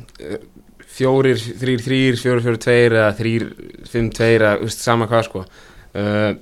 fjórir, 1.00 1.40
þrýr, 1.40 1.82
þrýr, 1.84 2.18
fjórir, 2.20 2.44
fjórir, 2.44 2.60
tveir 2.62 2.96
eða 2.98 3.10
þrýr, 3.18 3.46
fimm, 3.90 4.10
tveir 4.14 4.44
eða, 4.44 4.56
þú 4.60 4.68
veist, 4.68 4.84
sama 4.84 5.08
hvað, 5.10 5.26
sko 5.28 5.44
uh, 5.44 6.32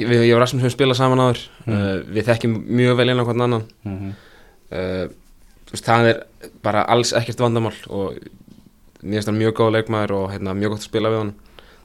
við, 0.00 0.16
ég 0.28 0.34
og 0.36 0.42
Rasmus 0.42 0.64
höfum 0.64 0.74
spilað 0.76 1.00
saman 1.00 1.22
áður 1.24 1.44
Mm. 1.66 1.74
uh, 1.74 1.94
við 2.14 2.28
þekkjum 2.28 2.52
mjög 2.78 2.92
vel 3.00 3.08
inn 3.10 3.18
á 3.18 3.26
hvern 3.26 3.42
annan 3.42 3.62
mm 3.82 3.94
-hmm. 3.98 4.10
uh, 4.70 5.06
þú 5.66 5.72
veist, 5.72 5.86
það 5.88 6.10
er 6.12 6.20
bara 6.62 6.84
alls 6.86 7.10
ekkert 7.12 7.40
vandamál 7.42 7.74
og 7.90 8.20
mér 9.06 9.20
finnst 9.20 9.30
hann 9.30 9.40
mjög 9.40 9.56
góð 9.60 9.74
leikmaður 9.78 10.14
og 10.18 10.30
hérna, 10.34 10.54
mjög 10.58 10.74
gott 10.74 10.82
að 10.84 10.88
spila 10.90 11.12
við 11.14 11.22
hann 11.22 11.34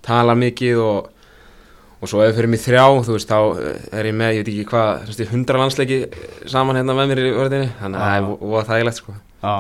tala 0.06 0.36
mikið 0.42 0.82
og 0.84 1.10
og 2.02 2.10
svo 2.10 2.24
ef 2.26 2.32
við 2.32 2.38
fyrir 2.40 2.50
mig 2.50 2.62
þrjá, 2.64 2.84
þú 3.06 3.14
veist, 3.14 3.30
þá 3.30 3.62
eh, 3.62 3.82
er 4.00 4.08
ég 4.10 4.16
með, 4.18 4.32
ég 4.34 4.42
veit 4.42 4.50
ekki 4.50 4.64
hvað, 4.72 5.12
hundra 5.30 5.60
landsleiki 5.62 6.00
saman 6.50 6.80
hérna 6.80 6.96
með 6.98 7.12
mér 7.12 7.22
í 7.22 7.34
vörðinni. 7.36 7.68
Þannig 7.78 8.06
að 8.06 8.30
það 8.42 8.56
er 8.62 8.70
þægilegt, 8.72 8.98
sko. 8.98 9.14
Já, 9.44 9.58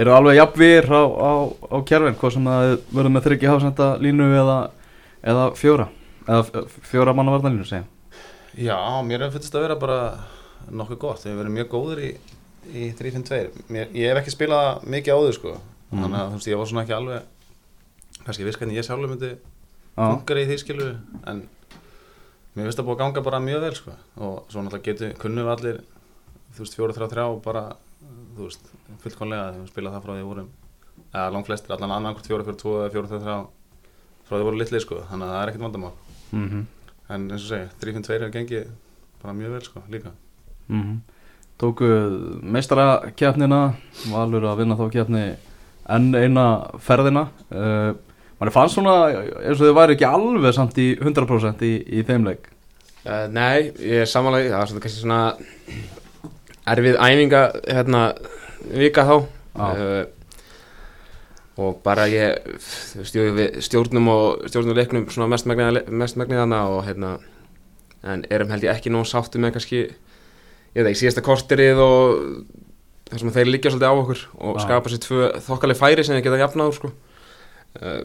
eru 0.00 0.14
alveg 0.16 0.38
jafnvýr 0.38 0.88
á, 0.88 1.02
á, 1.04 1.32
á 1.52 1.76
kjærfin, 1.90 2.16
hvað 2.22 2.36
sem 2.36 2.48
það 2.48 2.68
verður 2.96 3.12
með 3.12 3.26
þryggja 3.28 3.52
hafsenda 3.52 3.88
línu 4.00 4.28
eða, 4.40 4.56
eða 5.34 5.44
fjóra, 5.60 5.88
eða 6.24 6.64
fjóra 6.88 7.14
manna 7.18 7.34
varnalínu 7.36 7.68
segja. 7.68 7.84
Já, 8.56 8.78
mér 9.04 9.28
finnst 9.32 9.52
að 9.52 9.66
vera 9.66 9.76
bara 9.80 10.00
nokkuð 10.72 11.02
gott, 11.04 11.26
við 11.26 11.36
verið 11.36 11.56
mjög 11.58 11.70
góður 11.74 12.00
í, 12.06 12.10
í 12.72 12.88
3-5-2 12.96 13.68
Mér- 13.72 13.92
Ég 13.96 14.12
hef 14.12 14.20
ekki 14.20 14.34
spilað 14.36 14.84
mikið 14.86 15.16
áður 15.16 15.36
sko 15.36 15.54
Mhm. 15.92 16.02
Þannig 16.02 16.18
að 16.18 16.28
þú 16.28 16.36
veist, 16.38 16.48
ég 16.48 16.58
var 16.58 16.66
svona 16.66 16.82
ekki 16.82 16.96
alveg 16.96 17.22
kannski 18.24 18.44
viss 18.46 18.58
hvernig 18.58 18.78
ég 18.78 18.86
sjálfur 18.86 19.10
myndi 19.12 19.30
Já, 19.32 20.04
funkar 20.08 20.40
í 20.40 20.46
því 20.48 20.58
skilu 20.62 20.88
en 21.26 21.48
mér 22.56 22.64
finnst 22.66 22.78
það 22.78 22.86
búið 22.86 22.96
að 22.96 23.02
ganga 23.02 23.22
bara 23.22 23.40
mjög 23.40 23.60
vel 23.60 23.74
sko. 23.74 23.92
Og 24.16 24.44
svo 24.48 24.62
náttúrulega 24.62 24.88
getur 24.88 25.14
kunnum 25.20 25.44
við 25.46 25.52
allir 25.56 25.80
þú 26.56 26.64
veist, 26.64 26.76
4-3-3 26.76 27.26
og 27.28 27.42
bara 27.44 27.64
þú 28.36 28.48
veist, 28.48 28.72
fullkonlega 29.04 29.52
þegar 29.52 29.62
við 29.62 29.72
spilað 29.72 29.96
það 29.96 30.04
frá 30.04 30.12
því 30.16 30.28
vorum 30.28 30.50
eða 31.12 31.32
langt 31.32 31.46
flestir, 31.46 31.72
allan 31.72 31.96
annarkvort 31.96 32.28
4-4-2 32.28 32.76
eða 32.80 32.92
4-3-3 32.96 33.36
frá 34.22 34.32
því 34.32 34.40
við 34.40 34.48
vorum 34.48 34.62
litlir 34.62 34.80
sko. 34.84 35.02
Þannig 35.10 35.26
að 35.26 35.32
það 35.32 35.42
er 35.42 35.52
ekkert 35.52 35.66
vandamál. 35.66 35.92
Mm 36.32 36.66
en 37.12 37.28
eins 37.28 37.44
og 37.44 37.50
segja, 37.50 37.70
3-5-2 37.82 38.14
hefur 38.16 38.32
gengið 38.32 38.68
bara 39.22 39.34
mjög 39.36 39.56
vel 39.56 39.64
sko, 39.66 39.82
líka. 39.90 40.12
-hmm. 40.68 40.98
Tóku 41.58 41.84
meistarakefnina, 42.42 43.74
valur 44.10 44.42
að 44.42 44.56
vinna 44.58 44.76
þá 44.76 44.90
kefni 44.90 45.36
enn 45.90 46.12
eina 46.14 46.46
ferðina. 46.82 47.26
Uh, 47.50 47.92
manni 48.38 48.54
fannst 48.54 48.78
svona 48.78 48.96
eins 49.10 49.58
og 49.58 49.66
þau 49.66 49.78
væri 49.80 49.96
ekki 49.96 50.08
alveg 50.08 50.56
samt 50.56 50.78
í 50.82 50.92
100% 51.00 51.66
í, 51.66 51.74
í 51.98 52.04
þeim 52.06 52.28
leik. 52.28 52.50
Uh, 53.02 53.26
nei, 53.32 53.72
ég 53.82 54.04
er 54.04 54.10
samanlega, 54.10 54.62
það 54.62 54.76
var 54.78 54.94
svona 54.94 55.20
erfið 56.70 56.98
æfinga 57.02 57.44
hérna 57.66 58.02
vika 58.70 59.06
þá 59.08 59.14
Já. 59.18 59.66
uh, 59.66 60.04
og 61.62 61.82
bara 61.84 62.06
ég 62.08 62.38
stjórnum 63.60 64.08
og 64.08 64.46
stjórnum 64.48 64.78
leiknum 64.78 65.08
svona 65.12 65.28
mest 65.34 65.48
megnið 65.50 65.90
mest 65.90 66.16
megnið 66.16 66.44
hana 66.44 66.62
og 66.72 66.86
hérna 66.86 67.16
en 68.02 68.24
erum 68.30 68.50
held 68.50 68.64
ég 68.66 68.72
ekki 68.72 68.92
nóg 68.92 69.04
sáttu 69.10 69.42
með 69.42 69.58
kannski 69.58 69.82
ég 69.82 70.80
veit 70.80 70.92
ekki, 70.92 71.02
síðasta 71.02 71.24
korterið 71.26 71.82
og 71.82 72.22
þar 73.12 73.22
sem 73.22 73.34
þeir 73.36 73.52
liggja 73.52 73.72
svolítið 73.74 73.92
á 73.92 74.00
okkur 74.00 74.24
og 74.40 74.56
Já. 74.56 74.64
skapa 74.64 74.92
sér 74.92 75.04
tvö 75.04 75.28
þokkaleg 75.46 75.78
færi 75.78 76.06
sem 76.06 76.16
þeir 76.16 76.26
geta 76.26 76.40
jafnaður 76.42 76.78
sko 76.78 76.92
uh, 76.92 78.00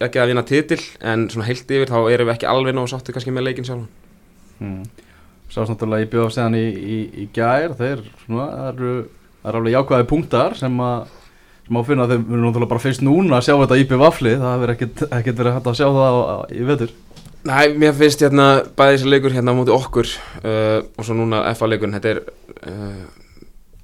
ekki 0.00 0.20
að 0.20 0.30
vinna 0.30 0.44
titil 0.48 0.80
en 1.00 1.26
svona 1.32 1.48
heilt 1.48 1.72
yfir 1.72 1.90
þá 1.90 1.98
erum 2.12 2.30
við 2.30 2.36
ekki 2.36 2.48
alveg 2.52 2.76
nóg 2.76 2.88
sáttu 2.92 3.16
kannski 3.16 3.34
með 3.34 3.50
leikin 3.50 3.68
sjálf 3.68 3.88
Mm. 4.60 4.84
Sást 5.50 5.72
náttúrulega 5.72 6.04
í 6.04 6.10
bjóð 6.12 6.34
séðan 6.34 6.58
í, 6.58 6.66
í, 6.68 6.96
í 7.22 7.28
gær, 7.34 7.72
þeir 7.78 8.04
svona, 8.22 8.46
eru, 8.70 8.90
eru 9.42 9.60
alveg 9.60 9.74
jákvæði 9.74 10.06
punktar 10.10 10.56
sem 10.58 10.82
að 10.84 11.08
sem 11.66 11.78
á 11.78 11.80
að 11.80 11.88
finna 11.88 12.06
þeim, 12.10 12.26
erum 12.28 12.44
náttúrulega 12.44 12.72
bara 12.74 12.82
fyrst 12.84 13.04
núna 13.06 13.38
að 13.38 13.46
sjá 13.48 13.54
þetta 13.56 13.78
í 13.80 13.86
bjöð 13.90 14.04
það 14.28 14.52
hefur 14.52 14.74
ekkert, 14.74 15.02
verið 15.40 15.56
hægt 15.56 15.70
að 15.72 15.78
sjá 15.80 15.86
það 15.86 16.04
á, 16.06 16.20
á, 16.20 16.36
í 16.54 16.66
vetur. 16.68 16.94
Næ, 17.40 17.54
mér 17.80 17.96
finnst 17.96 18.22
hérna 18.26 18.46
bæði 18.76 18.96
þessi 18.98 19.10
leikur 19.14 19.34
hérna 19.34 19.54
á 19.56 19.58
móti 19.58 19.72
okkur 19.72 20.10
uh, 20.12 20.78
og 20.84 21.06
svo 21.08 21.16
núna 21.16 21.40
FA 21.56 21.70
leikurinn 21.70 21.96
þetta 21.96 22.12
er 22.12 22.22
uh, 22.68 23.19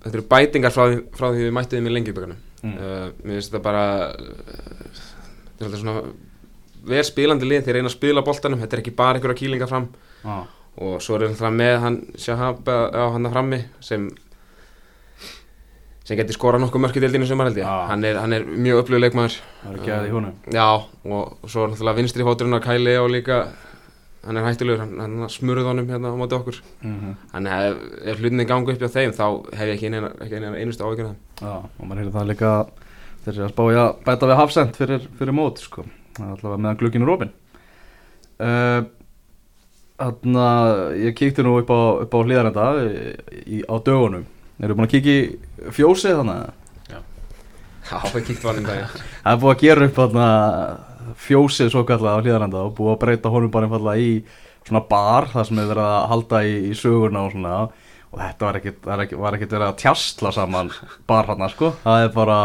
þetta 0.06 0.18
eru 0.20 0.26
bætingar 0.32 0.72
frá, 0.74 0.84
því- 0.92 1.04
frá 1.18 1.26
því 1.34 1.44
við 1.48 1.54
mættum 1.58 1.78
þeim 1.80 1.90
í 1.92 1.96
lengjubökunum 1.98 2.42
Mm. 2.66 2.72
uh, 2.80 3.10
mér 3.22 3.36
finnst 3.36 3.50
þetta 3.52 3.60
bara 3.62 3.82
uh, 4.10 4.14
þetta 4.16 5.60
er 5.60 5.68
svolítið 5.68 5.80
svona 5.82 6.00
verð 6.88 7.04
spilandi 7.06 7.46
lið, 7.50 7.64
þeir 7.66 7.76
reyna 7.76 7.90
að 7.90 7.94
spila 7.98 8.22
boltanum 8.26 8.62
þetta 8.62 8.76
er 8.78 8.80
ekki 8.82 8.94
bara 8.96 9.18
einhverja 9.18 9.38
kýlinga 9.42 9.68
fram. 9.70 9.86
Já, 10.24 10.36
og 10.86 10.96
svo 11.04 11.18
er 11.20 11.28
það 11.36 11.54
með 11.60 11.74
hann 11.84 11.98
Shahab 12.18 12.66
á 12.72 13.04
hann 13.12 13.28
að 13.28 13.34
frammi 13.36 13.60
sem 13.84 14.08
sem 16.06 16.18
getur 16.20 16.36
skorað 16.38 16.62
nokkuð 16.62 16.82
mörk 16.84 16.98
í 16.98 17.02
deildinu 17.02 17.26
sem 17.28 17.40
held 17.42 17.56
ég. 17.58 17.66
Já. 17.66 17.86
hann 17.90 18.04
er, 18.06 18.18
hann 18.22 18.32
er 18.36 18.44
mjög 18.46 18.82
upplöðu 18.84 19.02
leikmaður 19.04 19.36
það 19.36 19.70
er 19.72 19.78
ekki 19.80 19.94
að 19.96 20.04
í 20.08 20.12
húnum. 20.14 20.34
Já, 20.54 20.66
og, 21.10 21.32
svo 21.50 21.64
er 21.66 21.72
náttúrulega 21.72 21.98
vinstri 22.00 22.26
fóturinn 22.28 22.54
á 22.58 22.60
Kæli 22.66 22.94
og 23.00 23.08
líka 23.10 23.38
hann 24.26 24.36
er 24.40 24.46
hættulegur, 24.46 24.82
hann, 24.82 24.98
hann 25.00 25.30
smurði 25.32 25.66
honum 25.68 25.88
hérna 25.90 26.12
á 26.12 26.16
móti 26.18 26.36
okkur 26.36 26.60
Mm 26.82 26.96
-hmm. 26.96 27.14
Þannig 27.32 27.52
að 27.52 27.66
ef, 28.10 28.18
hlutinni 28.20 28.44
gangi 28.46 28.72
upp 28.72 28.82
hjá 28.82 28.88
þeim 28.96 29.12
þá 29.12 29.26
hef 29.56 29.66
ég 29.66 29.74
ekki 29.76 29.86
eina, 29.86 30.10
ekki 30.20 30.34
eina 30.34 30.56
einustu 30.56 30.84
af 30.84 30.96
þeim 30.96 31.14
Já, 31.40 31.54
og 31.78 31.86
maður 31.86 32.02
hefði 32.02 32.12
það 32.18 32.28
líka 32.32 32.50
þeir 33.24 33.34
eru 33.34 33.44
að 33.44 33.54
spája 33.54 33.86
að 33.86 33.94
bæta 34.04 34.26
við 34.26 34.36
hafsend 34.36 34.76
fyrir, 34.76 35.08
fyrir 35.18 35.32
mót, 35.32 35.58
sko. 35.58 35.84
Það 36.16 36.30
allavega 36.30 36.62
meðan 36.62 36.78
glugginn 36.80 37.02
er 37.02 37.10
opinn. 37.14 37.32
Uh, 38.38 38.84
Þannig 39.96 40.36
að 40.36 40.96
ég 41.00 41.14
kíkti 41.16 41.42
nú 41.42 41.56
upp 41.56 41.70
á, 41.72 41.80
upp 42.04 42.12
á 42.12 42.18
hlýðarenda 42.20 42.64
í, 43.48 43.62
á 43.64 43.74
dögunum. 43.80 44.26
Eru 44.60 44.74
búin 44.76 44.84
að 44.86 44.92
kíkja 44.92 45.12
í 45.12 45.72
fjósið 45.72 46.18
þannig 46.20 46.36
að 46.36 46.52
Já, 47.86 48.00
það 48.02 48.22
kíkt 48.26 48.44
var 48.44 48.56
hann 48.58 48.66
daginn 48.66 48.88
það 48.90 49.32
er 49.32 49.40
búið 49.42 49.52
að 49.52 49.60
gera 49.62 49.86
upp 49.86 49.98
þarna 50.00 50.28
fjósið 51.26 51.72
svo 51.72 51.84
kallega 51.88 52.18
á 52.18 52.22
hlýðarenda 52.24 52.62
og 52.66 52.76
búið 52.76 52.92
að 52.94 53.00
breyta 53.04 53.32
honum 53.32 53.50
bara 53.54 53.68
einfallega 53.68 54.02
í 54.02 54.24
svona 54.66 54.82
bar 54.88 55.28
þar 55.30 55.46
sem 55.46 55.58
er 55.62 55.68
verið 55.70 55.88
að 55.88 56.08
halda 56.12 56.40
í, 56.44 56.54
í 56.70 56.72
söguna 56.74 57.26
og 57.26 57.34
svona. 57.34 57.58
Og 58.12 58.20
þetta 58.22 58.46
var 58.46 58.56
er 58.56 59.06
ekkit 59.06 59.52
verið 59.52 59.66
að 59.68 59.78
tjastla 59.82 60.32
saman 60.32 60.70
bar 61.06 61.28
hann 61.30 61.48
sko, 61.52 61.74
það 61.84 62.06
er 62.06 62.14
bara 62.14 62.38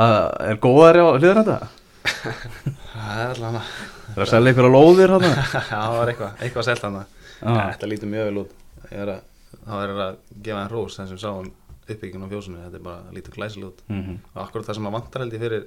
Það 0.00 0.26
er 0.48 0.58
góðar 0.64 0.96
á 0.96 1.06
hliðan 1.20 1.38
þetta? 1.44 1.56
Það 2.00 3.18
er 3.20 3.32
allavega 3.34 3.62
Það 4.10 4.14
er 4.16 4.24
að 4.24 4.30
selja 4.32 4.52
ykkur 4.54 4.68
á 4.68 4.72
lóðir 4.74 5.12
hann 5.14 5.26
það 5.70 5.96
var 5.98 6.12
eitthvað, 6.12 6.38
eitthvað 6.40 6.68
selt 6.70 6.86
hann 6.86 6.96
Þetta 7.40 7.88
lítur 7.90 8.10
mjög 8.12 8.30
vel 8.30 8.40
út. 8.42 8.54
Að, 8.90 9.12
Það 9.60 9.82
er 9.84 9.92
að 10.06 10.16
gefa 10.46 10.60
hann 10.62 10.72
rós 10.72 10.96
þess 10.96 11.10
að 11.10 11.14
við 11.16 11.22
sáum 11.24 11.50
uppbygginu 11.90 12.26
á 12.26 12.32
fjósinu 12.32 12.62
Þetta 12.64 12.80
er 12.80 12.84
bara 12.86 13.14
lítur 13.16 13.36
glæsileg 13.36 13.68
út. 13.68 13.84
Mhm. 13.90 14.16
og 14.32 14.42
akkurat 14.46 14.70
það 14.70 14.78
sem 14.78 14.88
að 14.88 14.96
vantar 14.96 15.24
held 15.24 15.36
ég 15.36 15.44
fyrir 15.44 15.66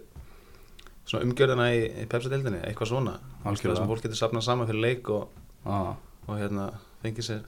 svona 1.10 1.28
umgjörðina 1.28 1.70
í, 1.76 1.82
í 2.04 2.06
Pepsi-deildinni 2.12 2.62
eitthvað 2.68 2.94
svona, 2.94 3.18
það 3.44 3.60
sem 3.64 3.90
fólk 3.90 4.06
getur 4.06 4.20
safnað 4.20 4.46
saman 4.48 4.70
fyrir 4.70 4.86
leik 4.86 5.10
og, 5.14 5.28
Já, 5.64 5.96
og 6.28 6.40
hérna 6.40 6.70
fengið 7.04 7.28
sér 7.28 7.44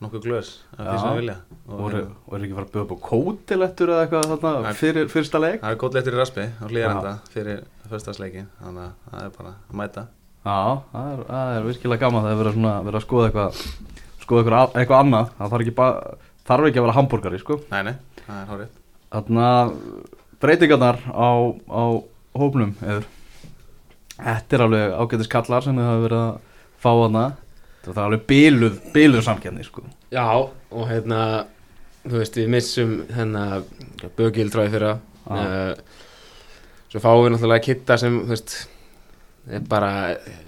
nokkuð 0.00 0.22
glös 0.24 0.52
af 0.76 0.78
því 0.80 0.94
sem 0.94 1.04
það 1.04 1.18
vilja. 1.20 1.34
Og 1.66 1.74
og 1.74 1.90
hérna, 1.92 2.14
og 2.24 2.36
er 2.36 2.44
ekki 2.46 2.56
fara 2.56 2.66
að 2.66 2.72
bjóða 2.74 2.86
upp 2.86 2.94
á 2.94 2.98
kótilettur 3.10 3.92
eða 3.92 4.06
eitthvað 4.06 4.30
þarna 4.30 4.72
fyrir 4.78 5.10
fyrsta 5.12 5.42
leik? 5.42 5.60
það 5.60 5.74
er 5.74 5.80
góð 5.82 5.98
leittur 5.98 6.16
í 6.16 6.20
raspi 6.20 6.46
á 6.48 6.64
hlýjarenda 6.70 7.12
fyrir 7.34 7.60
förstasleikin 7.90 8.48
þannig 8.62 8.86
að 8.86 9.10
það 9.10 9.26
er 9.26 9.34
bara 9.36 9.52
að 9.58 9.78
mæta. 9.82 10.06
Já, 10.40 10.58
það 10.94 11.10
er, 11.12 11.24
er 11.58 11.66
virkilega 11.68 12.04
gaman 12.06 12.24
það 12.24 12.32
er 12.32 12.40
verið, 12.40 12.56
svona, 12.56 12.74
verið 12.86 13.00
að 13.00 13.06
skoða 13.06 13.28
eitthvað 13.28 13.62
skoða 14.24 14.60
eitthvað, 14.78 15.00
annað. 15.02 15.32
Það 15.36 15.52
þarf 15.52 15.64
ekki, 15.66 15.74
bara, 15.82 16.14
þarf 16.48 16.68
ekki 16.70 16.80
að 16.80 16.86
vera 16.86 16.96
hambúrgari 16.96 17.42
sko. 17.42 17.58
nei, 17.68 17.82
nei, 17.90 17.94
það 18.24 18.38
er 18.38 18.52
hárið 18.54 18.78
Þarna 19.10 19.46
breytingarnar 20.40 21.00
á, 21.10 21.28
á 21.66 21.82
hópnum 22.36 22.74
eður 22.84 23.08
Þetta 24.20 24.56
er 24.56 24.62
alveg 24.66 24.96
ágætis 25.00 25.30
kallar 25.32 25.64
sem 25.64 25.78
þið 25.78 25.86
hafa 25.88 26.02
verið 26.04 26.24
að 26.24 26.34
fá 26.80 26.90
hana 26.90 27.24
Það 27.80 27.94
er 27.94 28.02
alveg 28.04 28.24
bíluð, 28.28 28.74
bíluð 28.92 29.22
samkenni 29.24 29.64
sko. 29.64 29.86
Já, 30.12 30.26
og 30.36 30.82
hérna 30.90 31.20
þú 32.04 32.18
veist, 32.18 32.36
við 32.36 32.50
missum 32.52 32.92
hérna 33.08 33.44
Bögildræði 34.18 34.74
fyrra 34.74 34.90
uh, 35.30 35.72
svo 36.92 37.00
fáum 37.00 37.24
við 37.24 37.34
náttúrulega 37.34 37.64
Kitta 37.64 37.96
sem, 38.00 38.18
þú 38.26 38.34
veist 38.34 38.56
er 39.48 39.64
bara, 39.70 39.90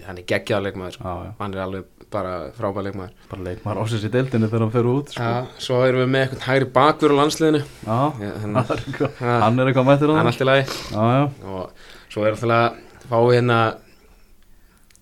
hann 0.07 0.21
er 0.21 0.29
geggjað 0.29 0.67
leikmaður 0.67 0.99
sko. 0.99 1.15
Já, 1.25 1.33
hann 1.41 1.57
er 1.57 1.65
alveg 1.65 2.02
bara 2.13 2.33
frábæð 2.57 2.87
leikmaður. 2.89 3.15
Bara 3.31 3.47
leikmaður 3.47 3.81
ásins 3.83 4.05
í 4.07 4.11
deildinni 4.13 4.51
þegar 4.51 4.65
hann 4.65 4.75
fer 4.75 4.89
út 4.93 5.15
sko. 5.15 5.29
Já, 5.29 5.63
svo 5.67 5.81
erum 5.87 6.03
við 6.05 6.11
með 6.13 6.25
eitthvað 6.27 6.47
hægri 6.49 6.69
bakvör 6.77 7.15
á 7.15 7.21
landsliðinu. 7.21 7.63
Já, 7.87 7.99
hérna, 8.21 8.65
það 8.69 8.75
er 8.77 8.83
eitthvað- 8.85 9.17
Ha. 9.23 9.39
hann 9.43 9.61
er 9.61 9.67
eitthvað 9.73 9.89
mættur 9.89 10.13
hann 10.13 10.19
er 10.19 10.23
það 10.23 10.33
allt 10.33 10.45
í 10.45 10.51
lagi. 10.51 10.65
Já, 10.93 11.03
já, 11.17 11.25
og 11.53 11.71
svo 12.09 12.27
er 12.27 12.33
náttúrulega 12.33 12.75
fáum 13.09 13.29
við 13.29 13.37
hérna 13.41 13.59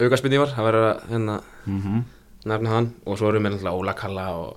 aukarspinnívar, 0.00 0.54
það 0.54 0.66
verður 0.70 0.88
að 0.90 1.04
hérna 1.10 1.42
mhm. 1.66 2.04
nefna 2.46 2.70
hann. 2.70 2.94
Og 3.06 3.18
svo 3.18 3.28
erum 3.28 3.44
við 3.44 3.54
náttúrulega 3.54 3.78
Óla 3.80 3.94
Kalla 3.94 4.26
og 4.36 4.56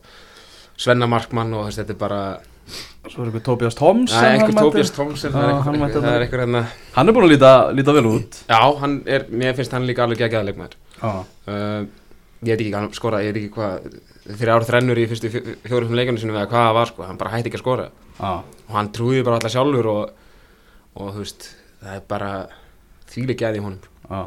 Svenna 0.78 1.08
Markmann 1.08 1.54
og 1.54 1.68
veist, 1.68 1.80
þetta 1.80 1.96
er 1.96 2.02
bara 2.02 2.24
Svo 3.12 3.20
er 3.20 3.28
eitthvað 3.28 3.44
Tobias 3.44 3.76
Thompson 3.76 4.16
Það 4.16 4.26
er 4.30 4.38
hann 4.40 4.54
mættur. 4.56 4.70
Tobias 4.70 4.92
það 4.94 5.40
hann 5.66 5.82
það 5.92 6.06
er 6.08 6.24
einhver 6.24 6.44
hérna 6.46 6.62
Hann 6.96 7.10
er 7.10 7.16
búin 7.16 7.26
að 7.28 7.34
líta, 7.34 7.52
líta 7.76 7.96
vel 7.98 8.06
út. 8.08 8.38
Já, 8.48 8.62
hann 8.80 8.94
er, 9.06 9.26
mér 9.28 9.58
finnst 9.58 9.76
hann 9.76 9.88
líka 9.90 10.06
alveg 10.06 10.22
geggjaða 10.24 10.48
leikmaður. 10.48 10.78
Já, 11.02 11.12
uh, 11.52 11.82
Ég 12.44 12.58
veit 12.58 12.64
ekki, 12.64 12.74
hann 12.76 12.90
skoraði, 12.96 13.28
ég 13.30 13.36
veit 13.36 13.44
ekki 13.44 13.54
hvað 13.56 14.38
þrjá 14.40 14.54
ár 14.56 14.66
þrennur 14.68 15.00
í 15.00 15.06
fyrstu 15.12 15.30
fjórum 15.64 15.94
leikunum 15.98 16.20
sinni 16.20 16.36
eða 16.36 16.50
hvað 16.52 16.66
það 16.68 16.78
var 16.78 16.92
sko, 16.92 17.06
hann 17.08 17.20
bara 17.20 17.34
hætti 17.34 17.52
ekki 17.52 17.60
að 17.60 17.64
skora. 17.64 17.86
Já, 18.18 18.32
og 18.68 18.74
hann 18.78 18.92
trúði 18.96 19.24
bara 19.26 19.40
alltaf 19.40 19.54
sjálfur 19.54 19.90
og, 19.92 20.02
og 21.00 21.14
þú 21.16 21.24
veist, 21.24 21.48
það 21.84 21.96
er 22.00 22.04
bara 22.12 22.32
þvíli 23.14 23.38
gæði 23.40 23.62
í 23.62 23.66
honum. 23.68 23.88
Já. 24.10 24.22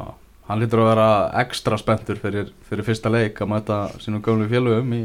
Hann 0.47 0.61
lítur 0.63 0.79
að 0.79 0.89
vera 0.93 1.07
ekstra 1.41 1.77
spenntur 1.79 2.19
fyrir, 2.21 2.51
fyrir 2.69 2.87
fyrsta 2.87 3.11
leik 3.11 3.41
að 3.43 3.49
mæta 3.51 3.79
sínum 3.99 4.23
gömlu 4.23 4.47
félögum 4.47 4.93
í, 4.95 5.01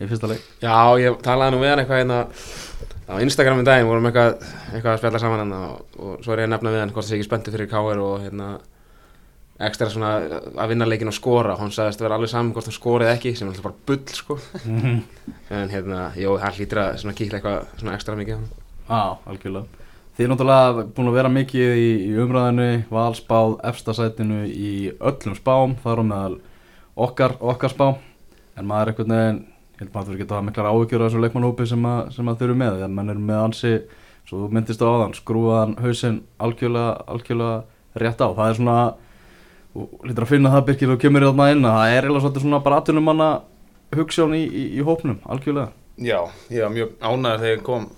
í 0.00 0.08
fyrsta 0.08 0.30
leik. 0.30 0.46
Já, 0.62 0.72
ég 1.02 1.18
talaði 1.24 1.54
nú 1.54 1.60
við 1.60 1.74
hann 1.74 1.82
eitthvað 1.82 2.00
hérna 2.00 2.20
á 3.10 3.14
Instagram 3.20 3.60
í 3.60 3.66
daginn, 3.68 3.88
vorum 3.90 4.08
eitthvað, 4.08 4.38
eitthvað 4.70 4.92
að 4.94 5.00
spjalla 5.02 5.20
saman 5.20 5.42
hann 5.42 5.56
og, 5.58 5.98
og 5.98 6.24
svo 6.24 6.32
er 6.32 6.44
ég 6.44 6.48
að 6.48 6.54
nefna 6.54 6.72
við 6.72 6.84
hann 6.84 6.94
hvort 6.94 7.04
það 7.04 7.10
sé 7.10 7.18
ekki 7.18 7.28
spenntur 7.28 7.56
fyrir 7.56 7.68
KR 7.68 8.02
og 8.06 8.24
hérna 8.24 8.48
ekstra 9.66 9.90
svona 9.92 10.12
að 10.56 10.72
vinna 10.72 10.88
leikin 10.88 11.10
og 11.10 11.16
skora. 11.16 11.56
Hann 11.60 11.74
sagðist 11.74 12.00
að 12.00 12.08
vera 12.08 12.18
alveg 12.20 12.32
saman 12.32 12.52
hvort 12.56 12.70
hann 12.70 12.76
skorið 12.76 13.12
ekki 13.12 13.34
sem 13.36 13.48
er 13.48 13.52
alltaf 13.52 13.66
bara 13.68 13.82
bull 13.90 14.16
sko. 14.16 14.38
En 15.50 15.72
hérna, 15.72 16.10
jú, 16.16 16.36
hann 16.40 16.56
hlýtur 16.56 16.82
að 16.84 16.98
svona 17.02 17.16
kíkla 17.18 17.40
eitthvað 17.40 17.80
svona 17.80 17.96
ekstra 17.98 18.16
mikið 18.18 18.44
á 18.90 19.20
algjörlega. 19.28 19.80
Þið 20.16 20.26
er 20.26 20.30
náttúrulega 20.32 20.84
búin 20.96 21.08
að 21.08 21.16
vera 21.16 21.32
mikið 21.32 21.78
í, 21.80 21.90
í 22.10 22.14
umræðinu, 22.20 22.70
valspáð, 22.92 23.54
efstasætinu 23.70 24.40
í 24.50 24.72
öllum 24.98 25.36
spám, 25.38 25.76
þar 25.80 26.02
á 26.02 26.04
meðal 26.10 26.38
okkar, 27.00 27.36
okkar 27.40 27.72
spá 27.72 27.86
en 28.60 28.68
maður 28.68 28.82
er 28.82 28.92
einhvern 28.92 29.14
veginn, 29.14 29.40
ég 29.72 29.80
held 29.80 29.92
maður 29.94 30.02
að 30.02 30.10
þú 30.10 30.20
geta 30.20 30.40
miklar 30.44 30.68
áhyggjur 30.70 31.04
af 31.04 31.08
þessu 31.08 31.22
leikmannhópi 31.24 31.66
sem, 31.70 31.86
að, 31.88 32.00
sem 32.16 32.28
að 32.28 32.40
þau 32.40 32.46
eru 32.46 32.56
með, 32.60 32.74
þegar 32.76 32.92
mann 32.96 33.12
er 33.12 33.20
með 33.30 33.44
ansi, 33.44 33.72
svo 34.28 34.48
myndist 34.52 34.84
á 34.84 34.88
aðan, 34.90 35.14
skrúaðan 35.16 35.76
hausinn 35.80 36.18
algjörlega, 36.42 36.92
algjörlega 37.14 38.02
rétt 38.04 38.20
á, 38.20 38.28
það 38.28 38.50
er 38.50 38.58
svona, 38.58 38.76
þú 39.74 39.86
lítur 40.08 40.26
að 40.26 40.32
finna 40.34 40.52
það 40.54 40.66
Birkir 40.68 40.92
og 40.94 41.00
kemur 41.02 41.26
þarna 41.28 41.48
inn, 41.54 41.64
að 41.64 41.78
það 41.78 41.94
er 41.94 42.04
eiginlega 42.04 42.24
svolítið 42.24 42.46
svona 42.46 42.62
bara 42.64 42.80
atvinnum 42.80 43.06
manna 43.06 43.30
hugssjón 43.94 44.36
í, 44.38 44.42
í, 44.46 44.64
í 44.78 44.84
hópnum, 44.86 45.18
algjörlega. 45.30 45.72
Já, 46.00 46.20
ég 46.50 46.64
var 46.64 46.72
mjög 46.74 46.92
ánæður 47.00 47.42
þegar 47.42 47.56
ég 47.56 47.64
kom 47.66 47.88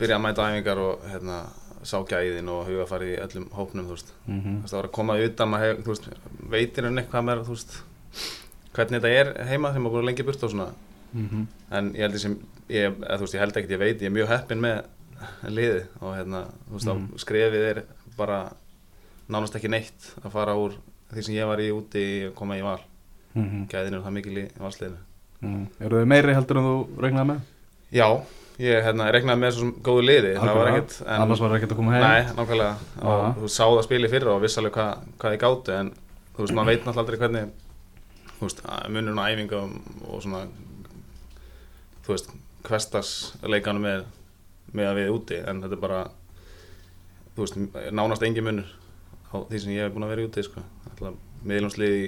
byrja 0.00 0.18
að 0.18 0.24
mæta 0.24 0.48
æfingar 0.50 0.80
og 0.82 1.04
hérna, 1.10 1.36
sá 1.86 1.96
gæðin 2.08 2.50
og 2.50 2.66
huga 2.66 2.86
fari 2.90 3.12
í 3.14 3.20
öllum 3.22 3.46
hópnum 3.54 3.86
þú 3.86 3.94
veist, 3.94 4.10
Mm 4.26 4.42
veist, 4.42 4.72
það 4.72 4.78
var 4.78 4.88
að 4.88 4.96
koma 4.96 5.18
utan 5.22 5.52
maður 5.52 5.80
þú 5.84 5.92
veist, 5.92 6.08
veitir 6.50 6.88
henni 6.88 7.02
eitthvað 7.02 7.26
með 7.28 7.44
þú 7.46 7.56
veist, 7.56 7.76
hvernig 8.76 9.04
þetta 9.04 9.12
er 9.20 9.32
heima 9.50 9.70
þegar 9.70 9.84
maður 9.86 10.02
að 10.02 10.08
lengi 10.10 10.26
burt 10.26 10.46
og 10.46 10.52
svona 10.52 10.68
en 11.70 11.92
ég 11.94 12.02
held, 12.02 12.18
sem, 12.20 12.36
ég, 12.68 12.90
eða, 12.90 13.20
veist, 13.22 13.36
ég 13.36 13.44
held 13.44 13.56
ekkert 13.56 13.76
ég 13.76 13.82
veit, 13.84 14.02
ég 14.02 14.10
er 14.10 14.16
mjög 14.16 14.32
heppin 14.34 14.64
með 14.64 14.82
liði 15.48 15.84
og 16.00 16.16
hérna, 16.16 16.42
þú 16.66 16.76
veist, 16.76 16.90
mm. 16.92 17.06
skrefið 17.22 17.68
er 17.70 17.82
bara 18.18 18.40
nánast 19.32 19.56
ekki 19.56 19.70
neitt 19.70 20.10
að 20.22 20.34
fara 20.34 20.58
úr 20.58 20.76
því 21.12 21.26
sem 21.26 21.36
ég 21.36 21.50
var 21.50 21.62
í 21.62 21.68
úti 21.74 22.04
koma 22.38 22.58
í 22.58 22.64
val. 22.64 22.80
Mm 23.36 23.66
gæðin 23.68 23.98
er 23.98 24.02
það 24.04 24.16
mikil 24.16 24.38
í 24.40 24.46
valsliðinu. 24.60 25.02
Mm. 25.44 25.66
Eru 25.84 26.00
þið 26.00 26.10
meiri 26.12 26.34
heldur 26.36 26.60
en 26.60 26.66
þú 26.66 26.76
regnaði 27.04 27.28
með? 27.30 27.40
Já, 27.92 28.06
ég 28.62 28.86
hérna, 28.86 29.10
regnaði 29.12 29.42
með 29.42 29.52
svo 29.58 29.68
góðu 29.84 30.06
liði. 30.06 30.32
Það 30.40 30.56
var 30.56 30.70
ekkert 30.72 30.96
en, 31.04 31.20
Annars 31.20 31.42
var 31.42 31.52
það 31.52 31.58
ekkert 31.58 31.74
að 31.74 31.80
koma 31.82 31.94
heim. 31.94 32.06
Nei, 32.06 32.32
nákvæmlega. 32.38 32.88
Og 33.02 33.26
þú 33.36 33.44
veist, 33.44 33.58
sá 33.58 33.64
það 33.66 33.84
spili 33.86 34.10
fyrra 34.12 34.34
og 34.34 34.42
viss 34.42 34.60
alveg 34.60 34.78
hvað, 34.78 35.04
þið 35.26 35.38
gátu 35.44 35.76
en 35.76 35.92
þú 36.32 36.42
veist, 36.44 36.56
maður 36.56 36.70
veit 36.70 36.86
náttúrulega 36.86 37.04
aldrei 37.04 37.20
hvernig 37.22 37.52
veist, 38.40 38.62
munurinn 38.92 39.20
á 39.20 39.24
æfingum 39.30 39.76
og 40.06 40.24
svona 40.24 40.42
þú 42.06 42.14
veist, 42.14 42.32
hverstasleikanum 42.66 43.88
er 43.90 44.06
með 44.76 44.90
að 44.90 44.98
við 45.00 45.12
úti 45.14 45.38
en 45.40 45.62
þetta 45.64 45.76
er 45.78 45.84
bara 45.84 46.00
þú 47.36 47.44
veist, 47.44 47.60
nánast 47.94 48.26
engin 48.26 48.48
munur 48.48 48.74
á 49.32 49.36
því 49.48 49.60
sem 49.62 49.74
ég 49.74 49.84
hef 49.86 49.94
búin 49.94 50.06
að 50.06 50.14
vera 50.14 50.26
úti 50.28 50.46
sko. 50.46 50.62
meðlumslið 51.46 51.96
í 51.96 52.06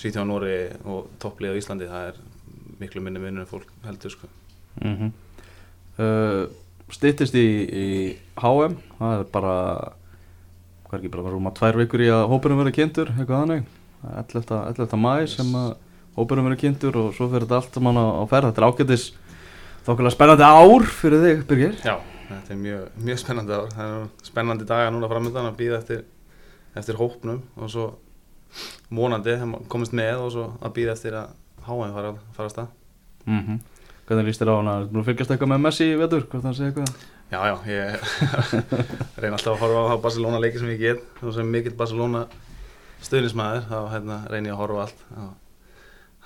Svítjá 0.00 0.24
Nóri 0.24 0.70
og 0.88 1.10
topplið 1.20 1.54
á 1.54 1.58
Íslandi 1.60 1.88
það 1.90 2.06
er 2.10 2.20
miklu 2.80 3.02
minni 3.04 3.20
munur 3.20 3.44
en 3.44 3.50
fólk 3.50 3.68
heldur 3.84 4.10
sko. 4.10 4.28
mm 4.80 4.96
-hmm. 4.96 5.12
uh, 5.98 6.46
Stittist 6.90 7.34
í, 7.34 7.46
í 7.70 7.88
HM 8.40 8.76
Það 8.98 9.20
er 9.20 9.24
bara 9.32 9.56
Hvað 10.88 10.96
er 10.96 10.98
ekki 10.98 11.12
bara 11.14 11.30
rúma 11.30 11.52
tvær 11.54 11.78
vikur 11.78 12.02
í 12.02 12.08
að 12.10 12.26
hópurum 12.32 12.58
verið 12.58 12.74
kynntur 12.74 13.12
Eitthvað 13.14 13.44
þannig 13.44 13.64
11. 14.02 14.54
11. 14.74 14.96
mæ 14.98 15.26
sem 15.30 15.54
að 15.54 15.76
hópurum 16.16 16.48
verið 16.48 16.62
kynntur 16.64 16.96
Og 16.96 17.14
svo 17.14 17.28
fyrir 17.30 17.46
þetta 17.46 17.60
allt 17.60 17.74
saman 17.78 18.00
á, 18.00 18.26
ferð 18.26 18.50
Þetta 18.50 18.62
er 18.62 18.68
ágætis 18.68 19.04
Þokkulega 19.86 20.12
spennandi 20.12 20.44
ár 20.44 20.86
fyrir 20.92 21.22
þig, 21.24 21.44
Birgir 21.48 21.76
Já, 21.86 21.94
þetta 22.28 22.52
er 22.52 22.58
mjög, 22.60 22.88
mjög 23.06 23.20
spennandi 23.22 23.54
ár 23.56 23.70
það 23.72 23.92
er 23.94 24.26
spennandi 24.28 24.66
dagar 24.68 24.92
núna 24.92 25.08
framöndan 25.08 25.48
að 25.48 25.56
býða 25.56 25.78
eftir, 25.78 26.02
eftir 26.78 26.98
hópnum 27.00 27.42
og 27.56 27.70
svo 27.70 27.86
vonandi 28.90 29.36
komist 29.70 29.94
með 29.96 30.24
og 30.24 30.32
svo 30.34 30.46
að 30.60 30.74
býða 30.78 30.96
eftir 30.96 31.16
að 31.18 31.32
háaðin 31.66 31.94
fara, 31.94 32.12
fara 32.36 32.48
að 32.48 32.54
stað 32.54 32.68
mm 33.26 33.40
-hmm. 33.46 33.60
Hvernig 34.10 34.26
líst 34.26 34.40
þér 34.42 34.50
á 34.50 34.56
hana? 34.58 34.72
Þú 34.90 35.04
fylgjast 35.06 35.30
eitthvað 35.30 35.48
með 35.48 35.60
Messi 35.60 35.84
í 35.86 35.98
vetur? 35.98 36.24
Hvort 36.26 36.42
hann 36.42 36.54
segir 36.54 36.72
eitthvað? 36.72 36.94
Já, 37.30 37.40
já, 37.46 37.56
ég 37.66 38.00
reyna 39.22 39.36
alltaf 39.36 39.54
að 39.54 39.60
horfa 39.60 39.94
á 39.94 40.02
Barcelona 40.02 40.40
leiki 40.42 40.58
sem 40.58 40.68
ég 40.68 40.80
get 40.80 41.22
og 41.22 41.34
sem 41.34 41.46
mikill 41.46 41.76
Barcelona 41.78 42.26
stuðnismæður 43.06 43.68
þá 43.70 43.78
hérna, 43.92 44.16
reyna 44.30 44.50
ég 44.50 44.56
að 44.56 44.62
horfa 44.64 44.82
allt 44.82 45.04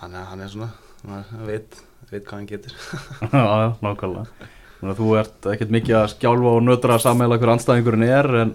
hann 0.01 0.15
er, 0.15 0.25
hann 0.31 0.41
er 0.41 0.49
svona 0.49 0.71
maður 1.05 1.47
veit, 1.47 1.77
veit 2.11 2.25
hvað 2.25 2.39
hann 2.39 2.47
getur 2.47 2.73
já, 3.37 3.45
já, 3.45 3.69
nákvæmlega 3.85 4.95
þú 4.97 5.11
ert 5.21 5.47
ekkert 5.53 5.71
mikið 5.77 5.99
að 6.01 6.09
skjálfa 6.15 6.55
og 6.57 6.65
nötra 6.65 6.99
sammeila 6.99 7.39
hver 7.39 7.53
anstæðingurinn 7.55 8.09
er 8.09 8.31
En 8.45 8.55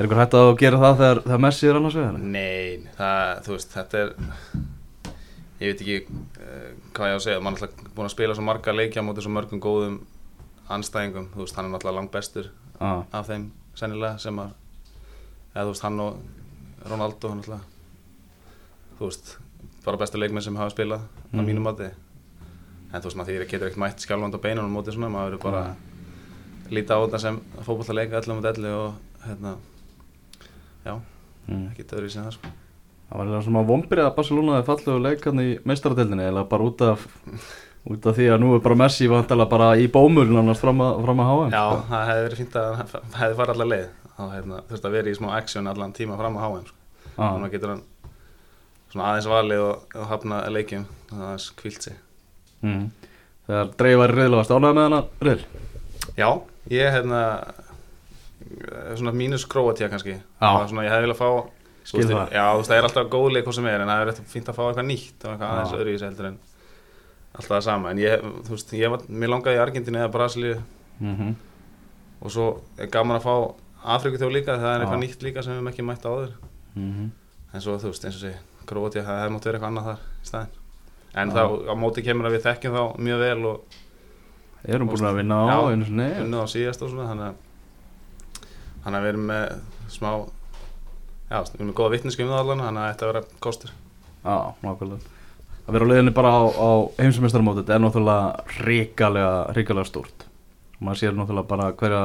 er 0.00 0.06
eitthvað 0.06 0.20
hægt 0.22 0.36
að 0.40 0.50
gera 0.60 0.78
það 0.80 0.98
þegar, 1.00 1.20
þegar 1.26 1.42
Messi 1.44 1.68
er 1.70 1.78
annars 1.80 1.96
vegar? 1.98 2.18
Nei, 2.18 2.88
það, 2.96 3.42
þú 3.46 3.52
veist, 3.56 3.74
þetta 3.74 4.00
er 4.04 4.14
ég 5.60 5.66
veit 5.74 5.82
ekki 5.84 5.96
uh, 6.00 6.70
hvað 6.96 7.10
ég 7.10 7.14
á 7.14 7.18
að 7.18 7.24
segja, 7.26 7.40
mann 7.44 7.56
er 7.58 7.66
alltaf 7.66 7.90
búin 7.96 8.08
að 8.08 8.14
spila 8.14 8.36
svo 8.38 8.44
marga 8.46 8.72
leikja 8.76 9.02
á 9.02 9.06
móti 9.06 9.24
svo 9.24 9.32
mörgum 9.34 9.60
góðum 9.60 9.98
anstæðingum, 10.72 11.26
þú 11.34 11.42
veist, 11.44 11.56
hann 11.58 11.68
er 11.68 11.74
náttúrulega 11.74 11.98
langt 12.00 12.14
bestur 12.14 12.50
Ah, 12.80 13.02
af 13.12 13.26
þeim 13.28 13.50
sennilega 13.76 14.16
sem 14.22 14.38
að 14.40 14.54
eða 15.52 15.64
þú 15.66 15.72
veist, 15.74 15.82
hann 15.84 16.00
og 16.00 16.86
Ronaldo 16.88 17.28
hann 17.28 17.42
náttúrulega 17.42 17.66
þú 19.00 19.08
veist, 19.10 19.34
bara 19.84 20.00
bestu 20.00 20.20
leikmenn 20.22 20.44
sem 20.46 20.56
hafa 20.56 20.72
spilað 20.72 21.02
á 21.04 21.36
Mhm. 21.36 21.44
mínum 21.46 21.62
mati. 21.68 21.90
En 22.92 23.00
þú 23.00 23.04
veist, 23.10 23.16
maður 23.20 23.28
því 23.36 23.48
getur 23.50 23.68
ekkert 23.68 23.78
mætt 23.84 24.00
skjálfand 24.02 24.34
á 24.34 24.40
beinunum 24.42 24.72
á 24.72 24.76
móti 24.80 24.92
svona, 24.96 25.08
maður 25.12 25.36
verður 25.36 25.42
bara 25.44 25.76
líta 26.70 26.96
á 26.96 27.02
þetta 27.04 27.20
sem 27.20 27.40
fótballtaleika 27.66 28.16
11 28.18 28.34
mot 28.34 28.44
11 28.44 28.72
og 28.74 28.94
hérna, 29.26 29.52
já, 30.84 30.94
mm. 31.46 31.64
ekki 31.72 31.88
öðru 31.88 32.10
í 32.10 32.14
sinna 32.14 32.30
það 32.30 32.36
sko 32.40 32.56
Það 33.10 33.18
var 33.18 33.26
eiginlega 33.26 33.42
svona 33.42 33.66
vombrið 33.66 34.04
að 34.04 34.12
Barcelona 34.14 34.52
hefði 34.54 34.66
fallið 34.68 34.92
og 34.92 35.00
leikann 35.02 35.40
í 35.42 35.46
meistaradeldinni 35.66 36.26
eða 36.28 36.44
bara 36.46 36.66
út 36.68 36.82
af 36.86 37.06
út 37.88 38.06
af 38.06 38.16
því 38.16 38.26
að 38.34 38.42
nú 38.42 38.50
er 38.54 38.62
bara 38.64 38.76
Messi 38.78 39.08
vantilega 39.10 39.50
bara 39.50 39.70
í 39.80 39.86
bómulin 39.92 40.38
annars 40.38 40.60
fram 40.60 40.82
að, 40.84 41.00
fram 41.06 41.22
að 41.22 41.30
HM 41.30 41.54
Já, 41.54 41.62
sko. 41.64 41.80
það 41.88 42.10
hefði 42.10 42.26
verið 42.26 42.40
fínt 42.40 42.58
að 42.60 42.68
það 42.92 43.16
hefði 43.22 43.38
farið 43.40 43.54
allar 43.54 43.70
leið 43.72 43.86
þá 44.10 44.22
hérna, 44.34 44.60
þurfti 44.68 44.88
að 44.88 44.96
vera 44.96 45.10
í 45.10 45.16
smá 45.16 45.28
action 45.38 45.70
allan 45.70 45.94
tíma 45.96 46.18
fram 46.20 46.36
á 46.36 46.40
HM 46.44 46.66
sko. 46.68 46.76
ah, 47.16 47.24
þannig 47.24 47.48
að 47.48 47.54
getur 47.56 47.72
hann 47.72 47.82
svona 48.92 49.08
aðeins 49.08 49.30
valið 49.32 49.64
og, 49.64 49.96
og 49.96 50.08
hafna 50.10 50.42
leikjum 50.52 50.86
þannig 51.08 51.24
að 51.24 51.30
aðeins 51.30 51.48
kvílt 51.62 51.88
sig 51.88 51.98
mm. 52.66 52.84
Þegar 53.50 53.72
dreif 53.80 53.98
var 53.98 54.14
varst 54.36 54.54
ánægð 54.54 54.76
með 54.76 54.86
hana 54.86 55.02
riðl 55.24 55.44
Já, 56.20 56.28
ég 56.70 57.00
eh, 57.00 57.00
svona 58.98 59.12
mínus 59.16 59.46
Króatíja 59.50 59.88
kannski. 59.92 60.18
Svona, 60.38 60.84
ég 60.86 60.94
hefði 60.94 61.08
viljað 61.08 61.20
fá 61.22 61.30
Skil 61.80 62.02
veist, 62.02 62.12
það. 62.12 62.32
Já, 62.36 62.44
þú 62.44 62.58
veist, 62.60 62.70
það 62.70 62.76
er 62.78 62.86
alltaf 62.88 63.06
góð 63.10 63.30
leik 63.34 63.46
hvað 63.46 63.56
sem 63.56 63.68
er 63.70 63.82
en 63.82 63.90
það 63.90 64.02
er 64.02 64.10
eftir 64.12 64.26
fínt 64.28 64.50
að 64.50 64.58
fá 64.58 64.62
eitthvað 64.66 64.88
nýtt 64.90 65.24
og 65.24 65.30
eitthvað 65.30 65.52
aðeins 65.54 65.76
öðru 65.78 65.90
í 65.90 65.94
þessu 65.94 66.06
heldur 66.10 66.28
en 66.28 66.36
alltaf 67.30 67.54
það 67.54 67.62
sama. 67.66 67.94
En 67.94 68.02
ég, 68.02 68.26
þú 68.46 68.54
veist, 68.54 68.74
ég 68.76 68.92
var, 68.92 69.06
mér 69.08 69.32
langaði 69.32 69.56
í 69.56 69.62
Argentínu 69.64 70.02
eða 70.02 70.12
Brasilíu. 70.12 70.58
Mm 71.00 71.16
-hmm. 71.16 71.34
og 72.20 72.30
svo 72.30 72.46
er 72.76 72.90
gaman 72.92 73.16
að 73.16 73.24
fá 73.24 73.54
Afriku 73.96 74.20
þjó 74.20 74.28
líka, 74.28 74.58
það 74.60 74.74
er 74.74 74.80
eitthvað 74.80 75.00
nýtt 75.00 75.22
líka 75.22 75.42
sem 75.42 75.52
við 75.52 75.58
höfum 75.58 75.72
ekki 75.72 75.82
mætt 75.82 76.04
áður. 76.04 76.32
Mm 76.74 77.10
en 77.52 77.60
svo 77.60 77.76
þú 77.78 77.90
veist, 77.90 78.04
eins 78.04 78.16
og 78.16 78.22
sé, 78.22 78.32
Króatíja 78.66 79.02
það 79.02 79.20
hefði 79.20 79.34
mátt 79.34 79.46
vera 79.46 79.58
eitthvað 79.58 79.70
annað 79.70 79.86
þar 79.88 80.00
í 80.22 80.28
staðinn. 80.28 80.58
En 81.18 81.32
þá 81.34 81.42
á 81.66 81.74
móti 81.74 82.04
kemur 82.06 82.28
að 82.28 82.36
við 82.36 82.44
þekkjum 82.44 82.76
þá 82.76 82.84
mjög 83.02 83.18
vel 83.24 83.46
og 83.50 83.78
þannig 88.84 88.96
að 88.96 89.00
að 89.00 89.04
við 89.06 89.12
erum 89.12 89.26
með 89.30 89.44
smá 89.94 90.10
já, 91.30 91.38
við 91.40 91.54
erum 91.58 91.70
með 91.70 91.76
góða 91.80 91.92
vitneskjum 91.94 92.28
um 92.28 92.34
það 92.34 92.42
allan 92.44 92.64
þannig 92.66 92.82
að 92.84 92.90
þetta 92.94 93.10
vera 93.10 93.22
kostur 93.46 93.70
Já, 94.20 94.36
nákvæmlega. 94.60 95.16
Að 95.64 95.72
vera 95.76 95.86
á 95.86 95.90
leiðinni 95.90 96.12
bara 96.16 96.30
á, 96.34 96.42
á 96.50 96.70
heimsumestarmóti 97.00 97.62
þetta 97.62 97.74
er 97.76 97.80
náttúrulega 97.84 98.64
ríkalega 98.66 99.30
ríkalega 99.56 99.88
stórt. 99.88 100.26
Og 100.76 100.82
maður 100.84 101.00
sér 101.00 101.14
náttúrulega 101.16 101.48
bara 101.48 101.68
hverja 101.80 102.00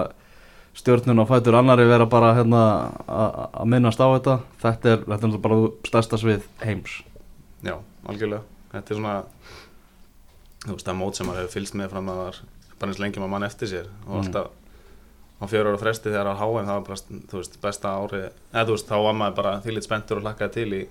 stjórnun 0.80 1.20
og 1.24 1.28
fætur 1.32 1.58
annari 1.60 1.88
vera 1.90 2.06
bara 2.12 2.30
hérna 2.38 2.62
að 3.08 3.68
minnast 3.74 4.00
á 4.00 4.08
þetta. 4.16 4.38
Þetta 4.64 4.92
er, 4.94 5.04
þetta 5.12 5.28
er 5.32 5.44
bara 5.44 5.60
stærsta 5.92 6.20
svið 6.22 6.48
heims. 6.64 6.96
Já, 7.68 7.76
algjörlega. 8.08 8.44
Þetta 8.76 8.94
er 8.96 9.00
svona 9.02 9.16
þú 10.66 10.74
veist, 10.78 10.88
það 10.88 11.00
mót 11.02 11.20
sem 11.20 11.28
maður 11.30 11.44
hefur 11.44 11.56
fylgst 11.60 11.76
með 11.80 11.92
fram 11.96 12.12
að 12.14 12.22
það 12.22 12.30
var 12.30 12.40
bara 12.80 12.92
eins 12.94 13.02
lengi 13.04 13.20
maður 13.24 13.34
mann 13.36 13.48
eftir 13.50 13.72
sér 13.72 13.90
og 14.06 14.14
Mm. 14.14 14.22
alltaf 14.24 14.48
á 15.36 15.44
fjör 15.52 15.68
ára 15.72 15.80
fresti 15.82 16.12
þegar 16.12 16.30
á 16.32 16.40
HM 16.40 16.70
það 16.70 16.78
var 16.78 16.86
bara, 16.88 17.20
þú 17.32 17.40
veist, 17.42 17.58
besta 17.64 17.96
ári 18.00 18.22
eða 18.26 18.66
þú 18.70 18.78
veist, 18.78 18.88
þá 18.88 18.98
var 19.04 19.18
maður 19.20 19.38
bara 19.42 19.54
þýlit 19.66 19.88
spenntur 19.88 20.22
og 20.22 20.28
hlakkaði 20.28 20.54
til 20.56 20.78
í, 20.78 20.82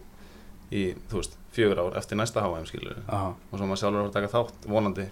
í 0.74 0.82
þú 1.10 1.20
veist, 1.20 1.38
fjögur 1.56 1.80
ár 1.80 1.98
eftir 2.00 2.20
næsta 2.20 2.44
HM 2.44 2.68
skilur 2.68 2.98
Já, 3.00 3.20
og 3.32 3.54
svo 3.54 3.64
maður 3.64 3.80
sjálfur 3.82 4.00
var 4.02 4.10
að 4.10 4.16
taka 4.18 4.32
þátt 4.34 4.68
vonandi. 4.68 5.08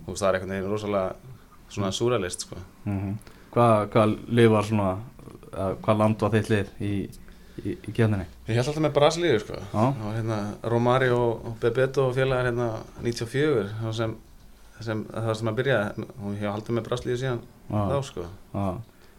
Þú 0.00 0.08
veist, 0.10 0.20
það 0.24 0.28
er 0.28 0.38
einhvern 0.38 0.54
veginn 0.56 0.72
rosalega 0.72 1.34
svona 1.74 1.94
súralist 1.94 2.46
sko. 2.46 2.60
Mm 2.88 3.16
Hvað 3.54 3.84
hva 3.94 4.02
lið 4.34 4.48
var 4.50 4.64
svona 4.66 4.86
að, 5.54 5.76
hvað 5.84 6.00
land 6.00 6.22
var 6.24 6.32
þitt 6.32 6.48
lið 6.50 6.70
í, 6.82 6.94
í, 7.62 7.74
í 7.76 7.92
kjarninni? 7.94 8.24
Ég 8.48 8.56
held 8.58 8.64
alltaf 8.64 8.82
með 8.82 8.94
Brasilíu 8.96 9.36
sko. 9.38 9.60
Já. 9.60 9.84
Það 9.84 10.00
var 10.08 10.16
hérna 10.16 10.38
Romario 10.72 11.20
og 11.36 11.52
Bebeto 11.62 12.08
og 12.08 12.16
félagar 12.16 12.48
hérna 12.48 12.66
94 13.04 13.68
það 13.78 13.94
sem, 14.00 14.16
sem, 14.88 15.04
það 15.12 15.30
sem 15.38 15.52
að 15.52 15.60
byrjaði 15.60 16.08
og 16.08 16.32
ég 16.32 16.42
hef 16.42 16.56
haldið 16.56 16.78
með 16.80 16.88
Brasilíu 16.88 17.20
síðan 17.22 17.44
þá 17.70 17.94
Já, 17.94 18.00
sko. 18.08 18.26
Já. 18.54 18.66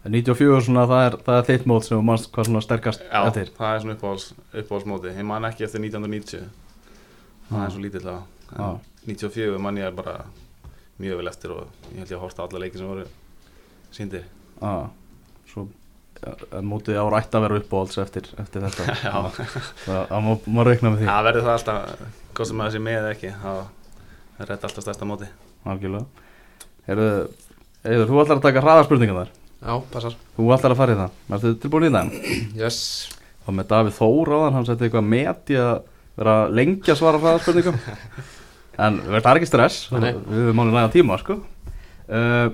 En 0.06 0.14
94 0.14 0.60
svona 0.68 0.84
það 0.86 1.04
er, 1.08 1.16
það 1.26 1.38
er 1.40 1.46
þitt 1.48 1.64
mót 1.66 1.86
sem 1.88 2.04
mannst 2.06 2.28
hvað 2.34 2.46
svona 2.50 2.60
sterkast 2.62 3.00
Já, 3.08 3.20
eftir. 3.26 3.48
það 3.56 3.72
er 3.74 3.80
svona 3.82 3.96
uppáhalds, 3.96 4.26
uppáhaldsmóti 4.62 5.14
Ég 5.16 5.26
man 5.26 5.48
ekki 5.48 5.64
eftir 5.66 5.82
1990 5.82 6.44
Það 7.48 7.56
Já. 7.58 7.64
er 7.66 7.72
svo 7.74 7.82
lítill 7.82 8.04
það 8.04 8.20
Já. 8.52 8.68
en 8.68 9.10
94 9.10 9.58
man 9.66 9.80
ég 9.80 9.88
er 9.88 9.96
bara 9.98 10.14
mjög 11.02 11.18
vel 11.20 11.28
eftir 11.32 11.50
og 11.56 11.66
ég 11.90 11.98
held 12.04 12.12
ég 12.12 12.16
að 12.16 12.22
horta 12.22 12.42
á 12.42 12.44
alla 12.46 12.62
leiki 12.62 12.78
sem 12.78 12.86
voru 12.92 13.08
síndir 13.96 14.22
Já, 14.62 14.74
svo 15.50 15.66
mótið 16.64 16.96
ára 17.02 17.18
ætti 17.20 17.36
að 17.36 17.42
vera 17.44 17.58
uppáhalds 17.60 17.98
eftir, 18.00 18.28
eftir 18.40 18.62
þetta. 18.64 18.86
Já. 19.04 19.16
það, 19.84 20.14
má, 20.24 20.30
má 20.48 20.62
reikna 20.64 20.92
með 20.94 21.02
því. 21.02 21.08
Það 21.10 21.26
verður 21.28 21.44
það 21.44 21.56
alltaf, 21.58 22.06
hvort 22.32 22.48
sem 22.50 22.56
maður 22.62 22.72
sé 22.76 22.80
með 22.86 22.96
eða 23.02 23.10
ekki 23.12 23.32
það 23.42 23.58
er 24.40 24.50
rétt 24.52 24.64
alltaf 24.70 24.86
stærsta 24.86 25.08
móti 25.10 25.28
algjörlega. 25.66 26.24
Heyrðu, 26.86 27.10
Eður, 27.86 28.08
þú 28.10 28.22
ætlar 28.22 28.40
að 28.40 28.46
taka 28.48 28.62
hraðarspurningar 28.64 29.18
þar 29.20 29.34
Já, 29.66 29.74
passar. 29.90 30.16
Þú 30.36 30.48
ætlar 30.54 30.74
að 30.74 30.80
fara 30.80 30.94
í 30.94 30.98
það, 30.98 31.20
ertu 31.36 31.52
tilbúin 31.62 31.86
í 31.86 31.92
það? 31.94 32.16
Yes. 32.58 32.78
Og 33.46 33.54
með 33.56 33.68
Davíð 33.70 33.94
Þór 33.96 34.30
á 34.30 34.38
þann, 34.42 34.56
hann 34.56 34.66
setti 34.68 34.86
eitthvað 34.86 35.06
met 35.10 35.52
í 35.52 35.58
að 35.60 35.72
vera 36.18 36.34
lengi 36.52 36.92
að 36.92 36.98
svara 37.00 37.22
hraðarspurningum. 37.22 37.78
En 38.76 38.98
það 39.00 39.26
er 39.30 39.38
ekki 39.38 39.46
stress. 39.48 39.76
Nei. 39.88 40.10
við 40.12 40.42
höfum 40.42 40.58
máli 40.58 40.72
næga 40.74 40.90
tíma 40.92 41.16
sko. 41.16 41.38
Uh, 42.12 42.50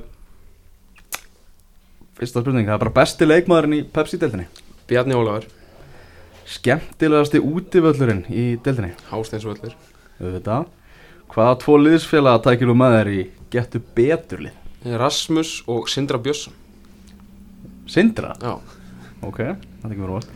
fyrsta 2.20 2.44
spurning, 2.44 2.68
það 2.68 2.76
er 2.76 2.82
bara 2.84 2.94
besti 3.00 3.26
leikmaðurinn 3.26 3.74
í 3.80 3.82
Pepsi-deltinni 3.90 4.46
Bjarni 4.86 5.18
Ólafur. 5.18 5.48
Skemmtilegasti 6.52 7.42
útivöllurinn 7.42 8.22
í 8.30 8.46
deltinni 8.62 8.94
Hásteinsvöllur. 9.10 9.74
Auðvitað. 10.22 10.70
Hvaða 11.34 11.58
tvo 11.66 11.80
liðsfélaga 11.82 12.44
tækir 12.46 12.70
þú 12.70 12.78
með 12.78 12.98
þér 13.00 13.12
í 13.16 13.20
getu 13.56 13.82
beturlið 13.98 14.61
Rasmus 14.84 15.62
og 15.70 15.88
Sindra 15.90 16.18
Björnsson. 16.18 16.54
Sindra, 17.90 18.34
Já. 18.42 18.56
Ok, 19.22 19.38
það 19.38 19.86
er 19.86 19.92
ekki 19.92 20.02
verið 20.02 20.16
vart 20.16 20.30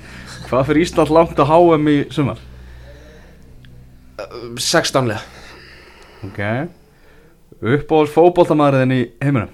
hvað 0.46 0.66
fyrir 0.68 0.84
Ísland 0.84 1.10
langt 1.14 1.40
að 1.42 1.50
HM 1.50 1.88
í 1.90 1.96
sumar? 2.14 2.42
16 4.62 5.08
liða 5.10 5.22
ok. 6.26 6.40
Uppáhalds 7.56 8.12
fótboltamæðurinn 8.14 8.94
í 8.94 9.00
heiminum? 9.22 9.52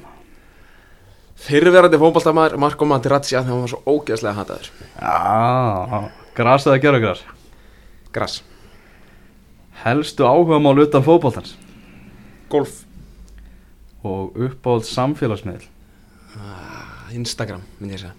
Fyrrverandi 1.42 1.98
fótboltamaður 1.98 2.60
Marko 2.62 2.86
Materazzi 2.86 3.34
þegar 3.34 3.48
hann 3.48 3.64
var 3.64 3.72
svo 3.72 3.80
ógeðslega 3.88 4.36
hataður. 4.38 4.68
Já, 5.00 6.10
gras 6.36 6.66
eða 6.68 6.80
gerugras 6.82 7.24
Gras. 8.12 8.40
Helstu 9.82 10.26
áhugamál 10.28 10.84
utan 10.84 11.02
fótboltans? 11.02 11.56
Golf 12.52 12.82
og 14.08 14.36
uppáhalds 14.48 14.92
samfélagsmiðl 14.96 15.68
Ah, 16.32 17.10
Instagram, 17.12 17.60
myndi 17.76 17.98
ég 17.98 18.00
segja. 18.00 18.14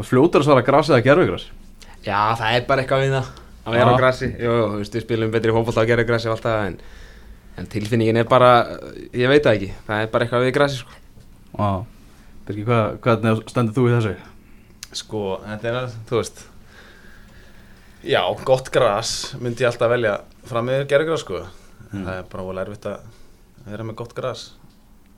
Og 0.00 0.06
fljótur 0.08 0.40
að 0.40 0.46
svara 0.48 0.64
gras 0.64 0.88
eða 0.88 1.02
gerugras 1.04 1.44
Já, 2.00 2.32
það 2.38 2.54
er 2.56 2.64
bara 2.64 2.80
eitthvað 2.80 3.02
við 3.04 3.12
það. 3.18 3.26
Að 3.60 3.76
vera 3.76 3.92
á 3.92 4.00
grassi 4.00 4.28
Jú, 4.30 4.54
þú 4.56 4.78
veist, 4.80 4.96
við 4.96 5.04
spilum 5.04 5.34
betri 5.34 5.52
að 5.52 5.90
gera 5.90 6.06
grassi 6.08 6.30
og 6.30 6.36
allt 6.38 6.46
það 6.48 6.66
en, 6.70 6.78
en 7.60 7.70
tilfinningin 7.74 8.22
er 8.22 8.28
bara, 8.30 8.52
ég 9.12 9.28
veit 9.28 9.44
það 9.44 9.58
ekki. 9.58 9.70
Það 9.86 10.04
er 10.06 10.12
bara 10.14 10.24
eitthvað 10.24 10.46
við 10.46 10.54
grassi 10.56 10.80
sko. 10.80 10.96
já, 11.58 11.70
Birgir, 12.48 12.64
hvað, 12.70 12.96
hvernig 13.04 13.44
stendur 13.52 13.76
þú 13.76 13.84
í 13.84 13.94
þessu? 13.98 14.14
Sko, 15.02 15.24
þetta 15.44 15.68
er 15.70 15.78
að, 15.82 15.98
þú 16.08 16.22
veist 16.22 16.44
Já, 18.00 18.22
gott 18.48 18.70
gras 18.72 19.34
myndi 19.36 19.60
ég 19.60 19.68
alltaf 19.68 19.90
velja 19.92 20.14
fram 20.48 20.64
með 20.70 20.86
gerðgras 20.88 21.20
sko. 21.20 21.42
Mm. 21.90 22.06
Það 22.06 22.14
er 22.16 22.28
bara 22.32 22.44
volið 22.46 22.62
erfitt 22.64 22.86
að 22.88 23.02
vera 23.66 23.86
með 23.86 23.98
gott 24.00 24.16
gras 24.16 24.46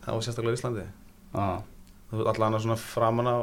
á 0.02 0.12
sérstaklega 0.18 0.56
í 0.56 0.60
Íslandi. 0.60 0.86
Já, 1.32 1.62
Þú 2.10 2.18
veist, 2.18 2.28
allan 2.34 2.58
að 2.58 2.64
svona 2.66 2.76
framan 2.76 3.30
á 3.30 3.36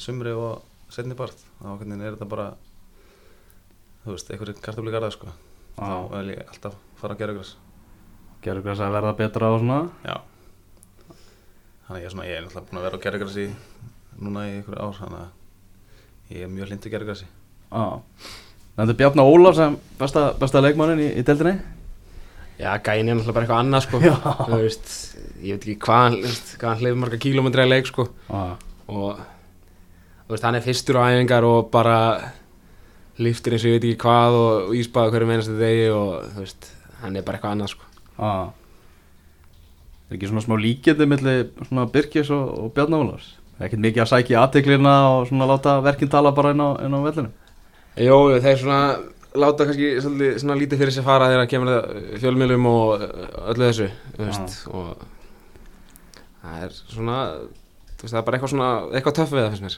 sumri 0.00 0.32
og 0.32 0.62
setni 0.92 1.16
part 1.18 1.36
þá 1.60 1.68
er 1.82 2.14
þetta 2.14 2.28
bara 2.30 2.46
þú 4.04 4.14
veist, 4.14 4.30
einhverju 4.30 4.60
kartabli 4.62 4.94
garða 4.94 5.12
sko. 5.12 5.32
Þá 5.76 5.84
já 5.84 5.96
vil 6.14 6.34
ég 6.36 6.48
alltaf 6.48 6.76
fara 6.96 7.16
að 7.16 7.24
gerðgras 7.24 7.56
gerugras 8.46 8.80
að 8.82 8.94
verða 8.94 9.14
betra 9.18 9.50
og 9.52 9.60
svona? 9.62 9.78
Já. 10.06 10.16
Þannig 11.86 11.96
að 11.96 12.00
ég 12.00 12.08
er 12.08 12.14
svona, 12.14 12.26
ég 12.26 12.36
er 12.38 12.44
náttúrulega 12.46 12.68
búin 12.68 12.80
að 12.80 12.86
vera 12.86 12.98
á 12.98 13.04
gerðgrasi 13.04 13.46
núna 14.16 14.44
í 14.46 14.52
einhverju 14.56 14.82
ár 14.82 14.98
þannig 15.00 15.22
að 15.22 16.34
ég 16.34 16.44
er 16.46 16.52
mjög 16.52 16.70
hlindu 16.70 16.92
gerðgrasi 16.92 17.26
Já. 17.26 17.84
Þetta 18.76 18.92
er 18.92 18.98
Bjarnar 19.00 19.30
Ólaf 19.30 19.56
sem 19.58 19.76
besta, 19.98 20.24
besta 20.40 20.62
leikmannin 20.62 21.02
í, 21.02 21.08
í 21.20 21.24
deildinni 21.26 21.56
Já, 22.56 22.70
gæin 22.80 23.10
er 23.10 23.18
náttúrulega 23.18 23.36
bara 23.36 23.44
eitthvað 23.44 23.62
annað 23.62 23.84
sko. 23.84 24.00
Veist, 24.56 24.92
ég 25.44 25.56
veit 25.58 25.66
ekki 25.66 25.78
hvað 25.84 26.02
hann, 26.06 26.78
hleyfur 26.80 27.00
marga 27.02 27.20
kílómetri 27.20 27.64
að 27.64 27.72
leik 27.74 27.90
sko. 27.90 28.06
Já, 28.30 28.44
og 28.88 29.20
veist, 30.30 30.46
hann 30.46 30.56
er 30.56 30.64
fyrstur 30.64 31.00
á 31.00 31.12
æfingar 31.12 31.44
og 31.46 31.68
bara 31.74 31.98
liftir 33.20 33.56
eins 33.56 33.64
og 33.64 33.70
ég 33.72 33.78
veit 33.78 33.88
ekki 33.90 34.02
hvað 34.04 34.38
og, 34.40 34.76
íspaða 34.76 35.12
hverju 35.14 35.28
mennstu 35.30 35.56
degi 35.60 35.88
og 35.92 36.38
veist, 36.38 36.70
hann 37.02 37.16
er 37.16 37.26
bara 37.26 37.38
eitthvað 37.38 37.56
annað 37.56 37.74
sko. 37.74 37.90
já 38.20 38.32
Er 40.06 40.14
ekki 40.14 40.28
svona 40.30 40.44
smá 40.44 40.54
líkjandi 40.62 41.06
svona 41.66 41.88
Birkis 41.90 42.28
og, 42.30 42.42
og 42.62 42.68
Bjarnar 42.76 43.02
Ólafs 43.02 43.32
Ekkert 43.58 43.82
mikið 43.82 44.04
að 44.04 44.10
sækja 44.12 44.42
aðteklina 44.44 44.92
og 45.10 45.24
svona 45.26 45.48
láta 45.50 45.80
verkinn 45.82 46.12
tala 46.12 46.30
bara 46.36 46.52
inn 46.54 46.62
á, 46.62 46.78
á 46.78 47.00
vellinu 47.02 47.32
Jó, 47.96 48.18
þeir 48.44 48.60
svona 48.60 48.80
láta 49.42 49.66
kannski 49.66 49.90
svolítið 50.04 50.38
svona 50.42 50.56
lítið 50.60 50.82
fyrir 50.82 50.94
sér 50.94 51.06
fara 51.06 51.28
þegar 51.30 51.42
það 51.42 51.50
kemur 51.52 51.72
það 51.72 52.20
fjölmiðlum 52.22 52.68
og 52.70 52.92
uh, 52.94 53.26
öllu 53.52 53.68
þessu 53.70 53.88
veist, 54.18 54.56
og 54.70 55.04
það 56.42 56.64
er 56.66 56.78
svona 56.78 57.18
veist, 57.34 58.12
það 58.12 58.20
er 58.20 58.26
bara 58.28 58.38
eitthvað 58.38 58.54
svona, 58.54 58.70
eitthvað 58.92 59.18
töff 59.20 59.34
við 59.34 59.44
það 59.44 59.52
finnst 59.54 59.66
mér. 59.66 59.76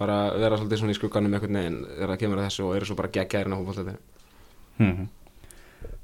Bara 0.00 0.18
vera 0.40 0.58
svolítið 0.60 0.82
svona 0.82 0.94
í 0.94 0.98
skugganum 0.98 1.34
einhvern 1.36 1.60
veginn 1.60 1.80
þegar 1.86 2.12
það 2.14 2.20
kemur 2.24 2.44
þessu 2.44 2.66
og 2.66 2.76
eru 2.76 2.88
svo 2.88 2.98
bara 3.00 3.14
geggjærin 3.16 3.56
á 3.56 3.60
fólkvöldi 3.60 3.96
mm 4.80 5.08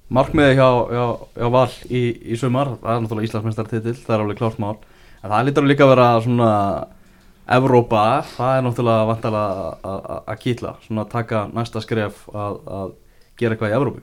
Markmiði 0.07 0.55
hjá, 0.55 0.69
hjá, 0.87 1.07
hjá 1.35 1.49
Val 1.51 1.71
í, 1.91 2.01
í 2.31 2.37
sumar, 2.39 2.77
það 2.79 2.93
er 2.93 3.01
náttúrulega 3.03 3.27
Íslandsmeistartitill, 3.27 3.97
það 4.05 4.15
er 4.15 4.23
alveg 4.23 4.39
klárt 4.39 4.61
mál. 4.63 4.77
En 5.19 5.33
það 5.33 5.49
lítur 5.49 5.67
líka 5.67 5.83
að 5.83 5.91
vera 5.91 6.05
svona 6.23 6.51
Evrópa, 7.47 8.25
það 8.35 8.57
er 8.57 8.65
náttúrulega 8.67 9.07
vantalega 9.07 9.97
að 10.19 10.39
kýtla 10.43 10.73
svona 10.83 11.05
að 11.05 11.13
taka 11.13 11.43
næsta 11.55 11.83
skref 11.85 12.25
að, 12.35 12.57
að 12.67 12.95
gera 13.39 13.55
eitthvað 13.55 13.71
í 13.71 13.77
Evrópu 13.77 14.03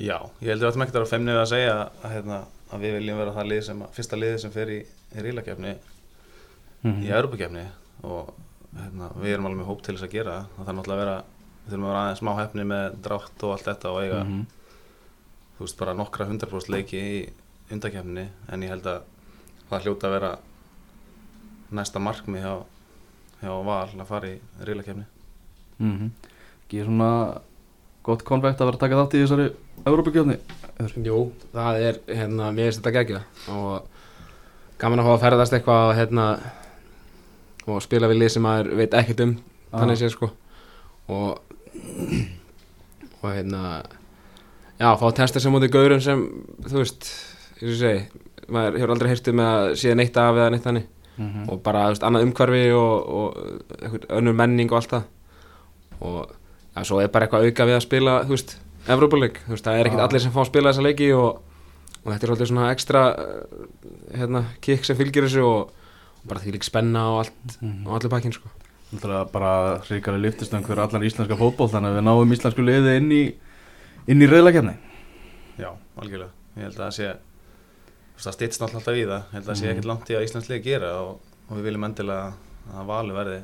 Já, 0.00 0.16
ég 0.40 0.50
heldur 0.50 0.66
að 0.66 0.72
þetta 0.72 0.80
mæktar 0.82 1.06
á 1.06 1.12
femnið 1.12 1.38
að 1.38 1.48
segja 1.52 1.76
að, 1.76 2.08
hérna, 2.14 2.38
að 2.72 2.82
við 2.86 2.96
viljum 2.96 3.20
vera 3.20 3.34
það 3.36 3.50
lið 3.52 3.62
sem, 3.68 3.84
fyrsta 3.94 4.18
lið 4.18 4.36
sem 4.42 4.54
fer 4.54 4.72
í, 4.74 4.80
í 4.82 5.24
rílakefni 5.26 5.76
mm 5.76 6.90
-hmm. 6.90 7.04
í 7.04 7.12
Evrópakefni 7.12 7.64
og 8.02 8.34
hérna, 8.80 9.12
við 9.20 9.36
erum 9.36 9.46
alveg 9.46 9.60
með 9.60 9.70
hóp 9.70 9.86
til 9.86 9.94
þess 9.94 10.08
að 10.08 10.16
gera 10.18 10.36
það 10.40 10.64
það 10.64 10.72
er 10.72 10.78
náttúrulega 10.80 11.00
að 11.00 11.04
vera, 11.04 11.16
við 11.62 11.70
þurfum 11.70 11.86
að 11.86 11.90
vera 11.92 12.02
aðeins 12.02 12.22
smá 12.24 12.32
hefni 12.40 12.68
með 12.74 13.00
drátt 13.06 13.46
og 13.46 13.54
allt 13.54 13.70
þetta 13.70 13.94
og 13.94 14.02
eiga 14.02 14.20
mm 14.24 14.30
-hmm. 14.30 14.44
þú 15.54 15.66
veist 15.68 15.78
bara 15.78 15.94
nokkra 15.94 16.26
100% 16.26 16.74
leiki 16.74 16.98
í 16.98 17.32
undakefni 17.70 18.28
en 18.48 18.62
ég 18.62 18.70
held 18.74 18.86
að 18.86 19.02
það 19.70 19.82
hljóta 19.84 20.06
að 20.06 20.16
vera 20.18 20.38
næsta 21.74 22.02
markmi 22.02 22.42
hjá, 22.42 22.62
hjá 23.42 23.52
Val 23.66 23.88
að 23.88 24.08
fara 24.08 24.32
í 24.32 24.38
rílakefni 24.66 25.04
mm 25.78 25.96
-hmm. 25.98 26.10
Ekki 26.64 26.84
svona 26.84 27.40
gott 28.02 28.24
konvekt 28.24 28.60
að 28.60 28.70
vera 28.70 28.76
að 28.76 28.80
taka 28.80 29.00
þátt 29.00 29.14
í 29.14 29.22
þessari 29.24 29.50
Evrópakefni 29.86 30.38
Jú, 31.04 31.32
það 31.52 31.80
er, 31.80 32.00
hérna, 32.08 32.52
mér 32.52 32.70
finnst 32.70 32.80
þetta 32.80 32.96
geggja 32.96 33.20
og 33.48 33.86
gaman 34.78 35.00
að 35.00 35.04
fá 35.04 35.12
að 35.12 35.22
ferðast 35.24 35.52
eitthvað 35.52 35.96
hérna 35.98 36.26
og 37.68 37.82
spila 37.84 38.08
við 38.08 38.22
lið 38.22 38.32
sem 38.34 38.42
maður 38.42 38.70
veit 38.78 38.94
ekkert 38.96 39.20
um 39.26 39.34
þannig 39.70 40.00
séð 40.00 40.14
sko. 40.14 40.30
Og 41.10 41.40
og 43.20 43.26
hérna 43.28 43.82
já, 44.80 44.88
fá 44.96 45.04
að 45.10 45.18
testa 45.20 45.42
sem 45.42 45.52
mútið 45.52 45.74
gaurum 45.74 46.00
sem 46.00 46.22
þú 46.64 46.80
veist, 46.80 47.10
ég 47.60 47.66
svo 47.66 47.76
segi 47.82 48.48
maður 48.50 48.78
hefur 48.80 48.94
aldrei 48.94 49.10
heyrstu 49.12 49.34
með 49.36 49.50
að 49.50 49.74
síða 49.82 49.98
neitt 50.00 50.16
af 50.18 50.38
eða 50.38 50.52
neitt 50.54 50.64
þannig 50.64 50.88
mm 51.20 51.28
-hmm. 51.28 51.50
og 51.52 51.62
bara, 51.62 51.86
veist, 51.92 52.02
annað 52.02 52.22
umhverfi 52.26 52.64
og, 52.72 53.08
og 53.08 53.36
önnur 54.08 54.32
menning 54.34 54.72
og 54.72 54.76
allt 54.80 54.90
það 54.90 55.02
og 56.00 56.30
já, 56.76 56.82
svo 56.84 57.00
er 57.00 57.08
bara 57.12 57.26
eitthvað 57.26 57.44
auka 57.46 57.66
við 57.66 57.76
að 57.76 57.80
spila, 57.86 58.22
þú 58.24 58.28
veist 58.36 58.56
Evrópuleik, 58.88 59.40
það 59.46 59.74
er 59.76 59.86
ekkert 59.86 60.00
Já. 60.00 60.04
allir 60.08 60.20
sem 60.20 60.32
fá 60.32 60.40
að 60.40 60.46
spila 60.48 60.70
þessa 60.72 60.82
leiki 60.82 61.12
og, 61.12 61.42
og 62.04 62.12
þetta 62.12 62.24
er 62.24 62.28
svolítið 62.30 62.46
svona 62.48 62.70
ekstra 62.72 63.02
uh, 63.12 64.16
hérna, 64.16 64.44
kikk 64.64 64.84
sem 64.84 64.96
fylgir 64.96 65.22
þessu 65.26 65.42
og, 65.44 65.70
og 66.22 66.28
bara 66.28 66.40
því 66.40 66.52
lík 66.54 66.64
spenna 66.64 67.02
og 67.12 67.18
allt 67.18 67.60
Mhm. 67.60 67.86
og 67.86 67.94
allir 67.94 68.10
pakkin 68.10 68.32
sko 68.32 68.48
Náttúrulega 68.92 69.24
bara 69.32 69.78
ríkari 69.90 70.18
lyftistöng 70.18 70.64
fyrir 70.66 70.80
allan 70.82 71.02
íslenska 71.02 71.36
fótból 71.36 71.68
þannig 71.70 71.90
að 71.92 71.96
við 71.98 72.04
náum 72.08 72.32
íslensku 72.32 72.62
liði 72.64 72.96
inn 72.96 73.12
í 73.12 73.34
inn 74.08 74.22
í 74.22 74.26
reyðlakefni 74.26 74.74
Já, 75.58 75.70
algjörlega. 76.00 76.30
Ég 76.56 76.62
held 76.62 76.74
að 76.74 76.84
það 76.86 76.90
sé, 76.96 77.14
það 78.26 78.36
stýtst 78.36 78.60
náttúrulega 78.62 78.80
alltaf 78.80 79.00
í 79.00 79.06
það. 79.10 79.22
Held 79.32 79.42
að 79.44 79.50
það 79.50 79.58
sé 79.60 79.64
Mhm. 79.66 79.72
ekkert 79.74 79.88
langt 79.90 80.10
í 80.10 80.16
að 80.16 80.24
Íslands 80.26 80.48
liði 80.50 80.62
gera 80.64 80.90
og, 81.00 81.20
og 81.48 81.56
við 81.56 81.62
viljum 81.68 81.84
endilega 81.88 82.32
að 82.76 82.86
valu 82.86 83.14
verði 83.16 83.40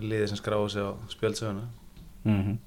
liði 0.00 0.28
sem 0.28 0.38
skráði 0.40 0.70
sig 0.70 0.82
á 0.82 0.90
spjöldsöguna. 1.12 1.66
mm 2.24 2.58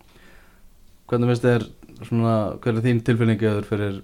Hvernig 1.09 1.29
finnst 1.31 1.45
þér 1.45 1.63
svona, 2.05 2.33
hver 2.61 2.75
er 2.77 2.83
þín 2.85 2.99
tilfinningiður 3.03 3.65
fyrir 3.65 4.01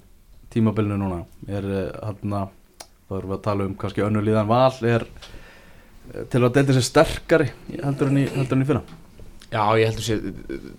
tímabilinu 0.50 0.98
núna? 0.98 1.20
Er 1.48 1.68
hann 2.02 2.34
að, 2.34 2.50
þá 3.06 3.12
erum 3.20 3.30
við 3.30 3.38
að 3.38 3.44
tala 3.46 3.66
um 3.66 3.76
kannski 3.76 4.02
önnu 4.02 4.24
líðan 4.26 4.48
val, 4.50 4.74
er 4.82 5.06
eh, 5.06 6.24
til 6.32 6.42
að 6.42 6.54
delta 6.58 6.74
sér 6.74 6.88
sterkari 6.88 7.52
heldur 7.84 8.10
en 8.10 8.18
í, 8.18 8.26
í 8.26 8.66
fyrra? 8.66 8.82
Já, 9.52 9.62
ég 9.78 9.86
heldur 9.92 10.08
sér 10.08 10.24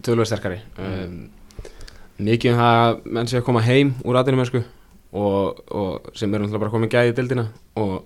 tölvöð 0.02 0.26
sterkari 0.32 0.58
um, 0.82 1.30
Mikið 2.18 2.52
um 2.54 2.58
það 2.58 2.80
að 2.82 3.06
menn 3.12 3.28
sé 3.30 3.38
að 3.38 3.46
koma 3.46 3.62
heim 3.62 3.94
úr 4.02 4.18
aðeinu 4.18 4.40
mennsku 4.40 4.64
og, 5.16 5.64
og 5.72 6.10
sem 6.14 6.32
eru 6.34 6.44
náttúrulega 6.44 6.64
bara 6.64 6.74
komið 6.74 6.92
gæði 6.94 7.12
í 7.12 7.16
dildina 7.16 7.46
og 7.80 7.96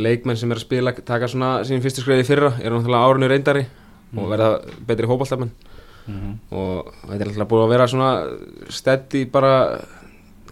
leikmenn 0.00 0.38
sem 0.40 0.50
er 0.50 0.58
að 0.58 0.66
spila 0.66 0.94
taka 0.96 1.28
svona 1.30 1.50
sín 1.66 1.84
fyrstu 1.84 2.04
skreiði 2.04 2.26
fyrra 2.28 2.54
eru 2.62 2.78
náttúrulega 2.78 3.10
árunni 3.10 3.30
reyndari 3.30 3.64
og 4.14 4.30
verða 4.30 4.50
betri 4.88 5.10
hópalltafmenn 5.10 5.54
Mm 6.04 6.14
-hmm. 6.20 6.56
og 6.56 6.94
þetta 7.08 7.14
er 7.14 7.28
náttúrulega 7.28 7.48
búið 7.48 7.64
að 7.64 7.68
vera 7.68 7.86
svona 7.88 8.10
steddi 8.68 9.24
bara 9.24 9.80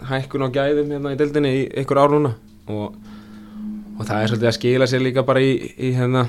hækkun 0.00 0.46
á 0.48 0.48
gæðum 0.48 0.90
hérna 0.90 1.12
í 1.12 1.18
dildinni 1.18 1.50
í 1.52 1.68
ykkur 1.82 1.98
ár 1.98 2.11
núna. 2.11 2.32
Og, 2.66 2.94
og 3.98 4.06
það 4.06 4.22
er 4.22 4.28
svolítið 4.28 4.48
að 4.48 4.58
skila 4.58 4.87
sér 4.87 5.02
líka 5.02 5.22
bara 5.22 5.40
í, 5.40 5.52
í 5.78 5.92
hérna 5.92 6.28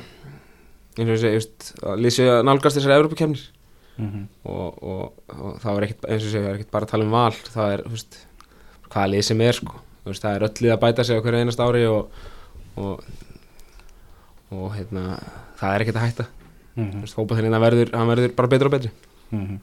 eins 0.99 1.23
og 1.23 1.33
just, 1.33 1.73
að 1.83 2.03
lýsi 2.03 2.27
að 2.27 2.43
nálgast 2.45 2.77
þessari 2.77 2.99
Evrópakefnir 2.99 3.43
Mm 3.97 4.27
og, 4.43 4.83
og, 4.83 5.13
og 5.29 5.59
það 5.61 5.77
er 5.77 5.83
ekkit, 5.83 6.05
eins 6.09 6.23
og 6.25 6.31
segja, 6.31 6.49
er 6.49 6.55
ekkit 6.55 6.71
bara 6.71 6.85
að 6.87 6.91
tala 6.91 7.03
um 7.05 7.11
val 7.11 7.31
það 7.31 7.73
er, 7.73 7.83
þú 7.85 7.91
veist, 7.91 8.15
hvaða 8.93 9.11
lið 9.15 9.25
sem 9.27 9.41
er 9.43 9.57
sko, 9.57 9.81
þú 10.03 10.13
veist, 10.13 10.23
það 10.23 10.37
er 10.37 10.47
öll 10.47 10.63
lið 10.65 10.75
að 10.75 10.81
bæta 10.85 11.03
sig 11.07 11.19
á 11.19 11.23
hverju 11.23 11.43
einast 11.43 11.63
ári 11.63 11.83
og 11.89 12.23
og, 12.79 13.03
og 14.53 14.71
hérna, 14.77 15.17
það 15.59 15.75
er 15.75 15.85
ekkit 15.85 15.99
að 15.99 16.07
hætta. 16.07 16.29
Mm 16.73 16.89
þú 16.89 17.03
veist, 17.03 17.17
fótballtinn 17.17 17.61
verður, 17.61 17.93
hann 17.93 18.09
verður 18.09 18.35
bara 18.37 18.49
betur 18.49 18.69
og 18.69 18.73
betri. 18.73 18.91
-hmm. 19.31 19.59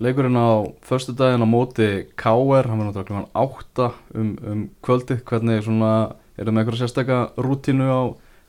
Leikurinn 0.00 0.36
á 0.36 0.64
förstu 0.82 1.12
daginn 1.12 1.44
á 1.44 1.48
móti 1.48 2.06
KR, 2.16 2.68
hann 2.68 2.78
verður 2.80 3.04
náttúrulega 3.04 3.28
8 3.34 3.92
um, 4.14 4.38
um 4.42 4.70
kvöldi, 4.82 5.20
hvernig 5.24 5.62
svona, 5.62 6.16
er 6.36 6.44
það 6.44 6.52
með 6.52 6.60
eitthvað 6.62 6.80
sérstaka 6.80 7.18
rútínu 7.36 7.84
á 7.84 8.00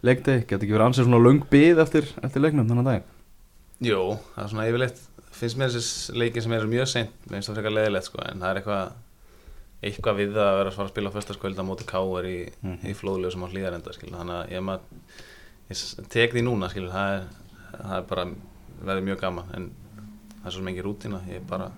leikdegi, 0.01 0.45
getur 0.47 0.63
ekki 0.63 0.73
verið 0.73 0.85
ansið 0.87 1.03
svona 1.03 1.25
löng 1.25 1.43
bið 1.51 1.81
eftir, 1.83 2.05
eftir 2.23 2.41
leiknum 2.41 2.67
þennan 2.67 2.85
dag? 2.85 3.03
Jú, 3.81 4.17
það 4.35 4.43
er 4.43 4.49
svona 4.49 4.67
yfirleitt, 4.69 4.99
finnst 5.31 5.57
mér 5.57 5.69
þessi 5.69 6.15
leikin 6.15 6.41
sem 6.41 6.51
eru 6.53 6.67
mjög 6.67 6.87
seint, 6.87 7.11
mér 7.27 7.35
finnst 7.35 7.49
það 7.49 7.55
frekar 7.55 7.75
leðilegt 7.75 8.05
sko, 8.05 8.21
en 8.31 8.39
það 8.39 8.49
er 8.49 8.55
eitthvað, 8.61 8.91
eitthvað 9.81 10.17
við 10.21 10.33
það 10.35 10.47
að 10.47 10.57
vera 10.59 10.69
að 10.71 10.75
fara 10.77 10.87
að 10.87 10.93
spila 10.93 11.09
á 11.09 11.15
festaskvölda 11.17 11.63
móti 11.65 11.85
káar 11.89 12.25
í, 12.29 12.37
Mhm. 12.61 12.79
í 12.85 12.93
flóðlegu 12.93 13.31
sem 13.31 13.43
á 13.43 13.47
hlýðarenda, 13.49 13.91
þannig 13.97 14.35
að 14.37 14.51
ég, 14.51 14.61
maður, 14.61 14.81
ég 15.69 16.09
tek 16.09 16.33
því 16.33 16.43
núna, 16.45 16.69
skil, 16.69 16.87
það 16.89 17.15
er, 17.15 17.23
það 17.81 17.97
er 17.97 18.01
bara, 18.11 18.25
verður 18.85 19.03
mjög 19.07 19.19
gaman, 19.21 19.45
en 19.55 19.71
það 20.41 20.45
er 20.45 20.51
svo 20.51 20.61
mikið 20.67 20.83
rútina, 20.85 21.21
ég 21.27 21.35
er 21.41 21.47
bara 21.49 21.71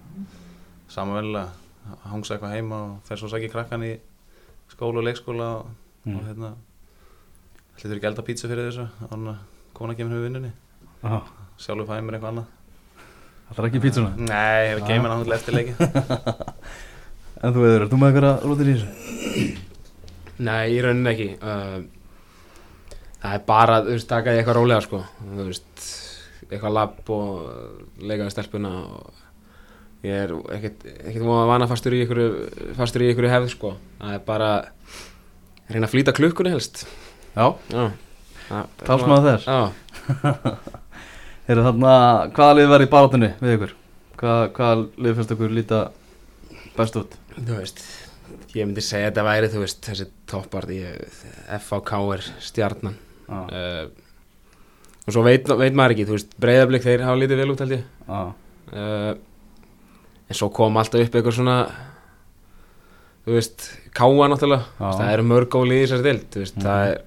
samanvegulega 0.89 1.47
að 1.93 2.09
hangsa 2.11 2.35
eitthvað 2.35 2.53
heima 2.55 2.75
og 2.83 2.99
fer 3.07 3.17
svo 3.17 3.27
sækja 3.31 3.51
krakkan 3.51 3.83
í 3.83 3.93
skóla 4.71 4.97
og 4.99 5.07
leikskóla 5.07 5.47
og, 5.59 5.65
Mm. 6.05 6.17
og 6.17 6.23
hérna, 6.27 6.55
hlýtur 7.77 7.95
ekki 7.95 8.07
elda 8.09 8.21
pítsu 8.27 8.47
fyrir 8.49 8.67
þessu, 8.71 8.87
þannig 9.09 9.29
að 9.29 9.37
kona 9.73 9.95
kemur 9.95 10.17
við 10.19 10.25
vinnunni, 10.27 10.51
sjálfur 11.57 11.87
fæði 11.87 12.03
mér 12.03 12.17
eitthvað 12.19 12.31
annað. 12.33 12.45
það 13.53 13.59
er 13.63 13.69
ekki 13.69 13.81
pítsuna 13.81 14.15
Nei, 14.17 14.67
ég 14.67 14.75
er 14.75 14.81
að 14.81 14.87
geima 14.87 15.09
hann 15.09 15.23
til 15.23 15.33
eftir 15.33 15.53
leikin 15.53 15.75
En 17.43 17.51
þú 17.55 17.65
veður, 17.65 17.81
er 17.83 17.91
þú 17.91 17.99
með 17.99 18.13
eitthvað 18.13 18.47
rútínu 18.47 18.71
í 18.71 18.77
þessu? 18.79 19.49
Nei, 20.43 20.63
í 20.73 20.79
rauninni 20.83 21.11
ekki. 21.11 21.29
Uh, 21.43 21.83
Það 23.23 23.35
er 23.37 23.43
bara, 23.47 23.75
þú 23.85 23.93
veist, 23.95 24.07
taka 24.09 24.31
því 24.33 24.39
eitthvað 24.41 24.57
rólega 24.57 24.83
sko. 24.83 24.97
Þú 25.23 25.43
veist, 25.47 25.83
eitthvað 26.49 26.73
lapp 26.75 27.11
og 27.15 28.01
leika 28.03 28.25
við 28.25 28.33
stelpuna 28.33 28.71
og 28.83 29.21
ég 30.03 30.17
er 30.25 30.33
ekkert, 30.57 30.83
voða 31.23 31.45
vana 31.47 31.69
fastur 31.71 31.95
í 31.95 32.01
ykkur, 32.03 32.19
fastur 32.75 33.05
í 33.05 33.13
ykkur 33.13 33.29
hefð 33.31 33.53
sko. 33.53 33.71
Það 34.01 34.17
er 34.17 34.25
bara 34.27 34.49
reyna 35.71 35.87
að 35.87 35.93
flýta 35.93 36.15
klukkunni 36.17 36.51
helst. 36.51 36.83
Já, 37.31 37.47
Já. 37.71 37.85
Talsmaður 38.83 39.29
þess. 39.29 39.47
Já, 39.47 39.71
Eru 41.53 41.63
þarna, 41.63 41.95
hvaða 42.35 42.57
lið 42.59 42.69
verður 42.73 42.85
í 42.85 42.91
barátunni 42.91 43.29
við 43.39 43.55
ykkur? 43.55 43.75
Hvað, 44.19 44.43
hvaða 44.57 44.83
lið 45.05 45.15
finnst 45.15 45.33
ykkur 45.37 45.55
líta 45.55 45.79
best 46.77 46.95
út? 46.99 47.17
þú 47.37 47.57
veist 47.59 47.83
Ég 48.55 48.65
myndi 48.65 48.81
segja 48.81 49.09
að 49.09 49.11
þetta 49.11 49.23
væri, 49.27 49.47
þú 49.51 49.59
veist, 49.63 49.79
þessi 49.83 50.05
toppart 50.29 50.69
í 50.73 50.77
FVK 51.57 51.91
er 52.15 52.21
stjarnan. 52.41 52.95
Já, 53.27 53.39
uh, 53.43 53.89
og 55.03 55.13
svo 55.13 55.23
veit, 55.25 55.49
veit 55.59 55.75
maður 55.75 55.93
ekki, 55.95 56.05
þú 56.07 56.15
veist, 56.15 56.35
breyðablík 56.41 56.85
þeir 56.85 57.03
hafa 57.03 57.19
lítið 57.19 57.41
vel 57.41 57.51
út 57.53 57.63
held 57.65 57.75
ég. 57.75 57.83
Já, 58.07 58.21
uh, 58.73 59.11
en 60.29 60.39
svo 60.39 60.49
kom 60.55 60.77
alltaf 60.81 61.03
upp 61.03 61.17
eitthvað 61.19 61.37
svona 61.37 61.57
þú 63.25 63.35
veist, 63.37 63.67
káa 63.95 64.29
náttúrulega. 64.31 64.65
Veist, 64.79 64.99
það 65.01 65.13
eru 65.17 65.27
mörg 65.29 65.49
góli 65.53 65.79
í 65.81 65.83
þessari 65.85 66.07
dild 66.07 66.25
þú 66.33 66.43
veist, 66.43 66.57
Mhm. 66.57 66.65
það 66.67 66.87
er 66.87 67.01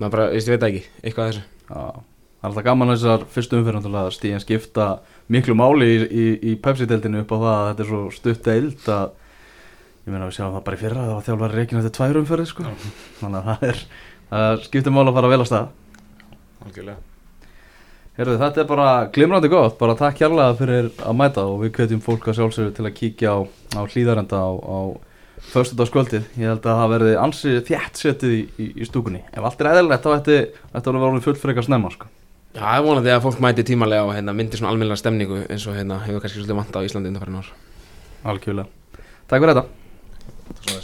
maður 0.00 0.10
bara, 0.16 0.28
ég 0.32 0.48
veit 0.54 0.66
ekki, 0.68 0.84
eitthvað 1.02 1.24
að 1.24 1.32
þessu. 1.32 1.44
Það 1.68 2.02
er 2.38 2.48
alltaf 2.48 2.64
gaman 2.64 2.88
að 2.88 2.96
þessar 2.98 3.26
fyrstu 3.34 3.58
umfyrir 3.58 3.82
að 3.82 4.12
stíðan 4.14 4.44
skipta 4.46 4.88
miklu 5.32 5.56
máli 5.58 5.88
í, 5.88 5.96
í, 6.08 6.26
í 6.52 6.54
Pepsi-deildinu 6.62 7.24
upp 7.24 7.34
á 7.34 7.38
það 7.38 7.54
að 7.54 7.66
þetta 7.68 7.84
er 7.84 7.90
svo 7.90 8.02
stutt 8.14 8.46
deild 8.46 8.92
að 8.94 9.10
ég 10.08 10.14
meina 10.14 10.28
við 10.28 10.38
sjáum 10.38 10.54
það 10.54 10.64
bara 10.68 10.78
í 10.78 10.82
fyrra 10.82 11.02
það 11.04 11.14
var 11.14 11.26
þjálfari 11.26 11.58
reikin 11.58 11.80
eftir 11.82 11.96
tvær 11.98 12.20
umfyrir 12.22 12.48
sko. 12.48 12.70
þannig 13.20 13.38
að 13.38 13.50
það 13.50 13.68
er 13.68 13.84
það 14.30 14.64
skiptir 14.68 14.94
mál 14.94 15.04
að 15.06 15.18
fara 15.18 15.32
vel 15.32 15.40
að 15.42 15.50
stað. 15.50 15.68
Algjörlega. 16.64 17.04
Herðu, 18.18 18.38
þetta 18.40 18.60
er 18.60 18.66
bara 18.66 18.86
glimrandi 19.14 19.50
gott, 19.52 19.76
bara 19.78 19.94
takk 19.98 20.16
kjærlega 20.18 20.56
fyrir 20.58 20.88
að 21.06 21.18
mæta 21.20 21.44
og 21.46 21.60
við 21.62 21.76
hvetjum 21.76 22.00
fólk 22.02 22.24
að 22.26 22.40
sjálfsögðu 22.40 22.72
til 22.74 22.86
að 22.88 22.96
kíkja 22.96 23.30
á, 23.30 23.38
á 23.78 23.80
hlýðarenda 23.86 24.40
á, 24.42 24.50
á 24.58 24.78
Föstudagskvöldið, 25.52 26.24
ég 26.34 26.50
held 26.50 26.64
að 26.66 26.80
það 26.80 26.92
verði 26.92 27.12
ansi 27.22 27.52
þjætt 27.68 28.00
setið 28.00 28.32
í, 28.34 28.40
í, 28.58 28.66
í 28.82 28.88
stúkunni. 28.88 29.20
Ef 29.30 29.44
allt 29.46 29.62
er 29.62 29.68
eðlilegt 29.70 30.02
þá 30.02 30.10
ætti 30.16 30.38
þetta 30.74 30.90
að 30.90 30.98
vera 31.04 31.20
full 31.28 31.38
frekar 31.38 31.66
snemma 31.68 31.92
sko. 31.94 32.10
Já, 32.54 32.62
það 32.62 32.76
er 32.78 32.84
vonandi 32.86 33.12
að 33.12 33.24
fólk 33.26 33.42
mæti 33.44 33.64
tímalega 33.68 34.06
og 34.08 34.14
hérna, 34.16 34.32
myndi 34.36 34.58
svona 34.58 34.72
almennilega 34.72 35.02
stemningu 35.02 35.42
eins 35.44 35.66
og 35.68 35.76
hérna, 35.76 36.00
hefur 36.06 36.24
kannski 36.24 36.40
svolítið 36.40 36.60
vant 36.62 36.78
á 36.78 36.86
Íslandi 36.88 37.12
undanfærin 37.12 37.40
ár 37.42 37.50
Algjörlega 38.32 38.68
Takk 39.28 39.44
fyrir 39.44 39.58
þetta. 39.58 40.78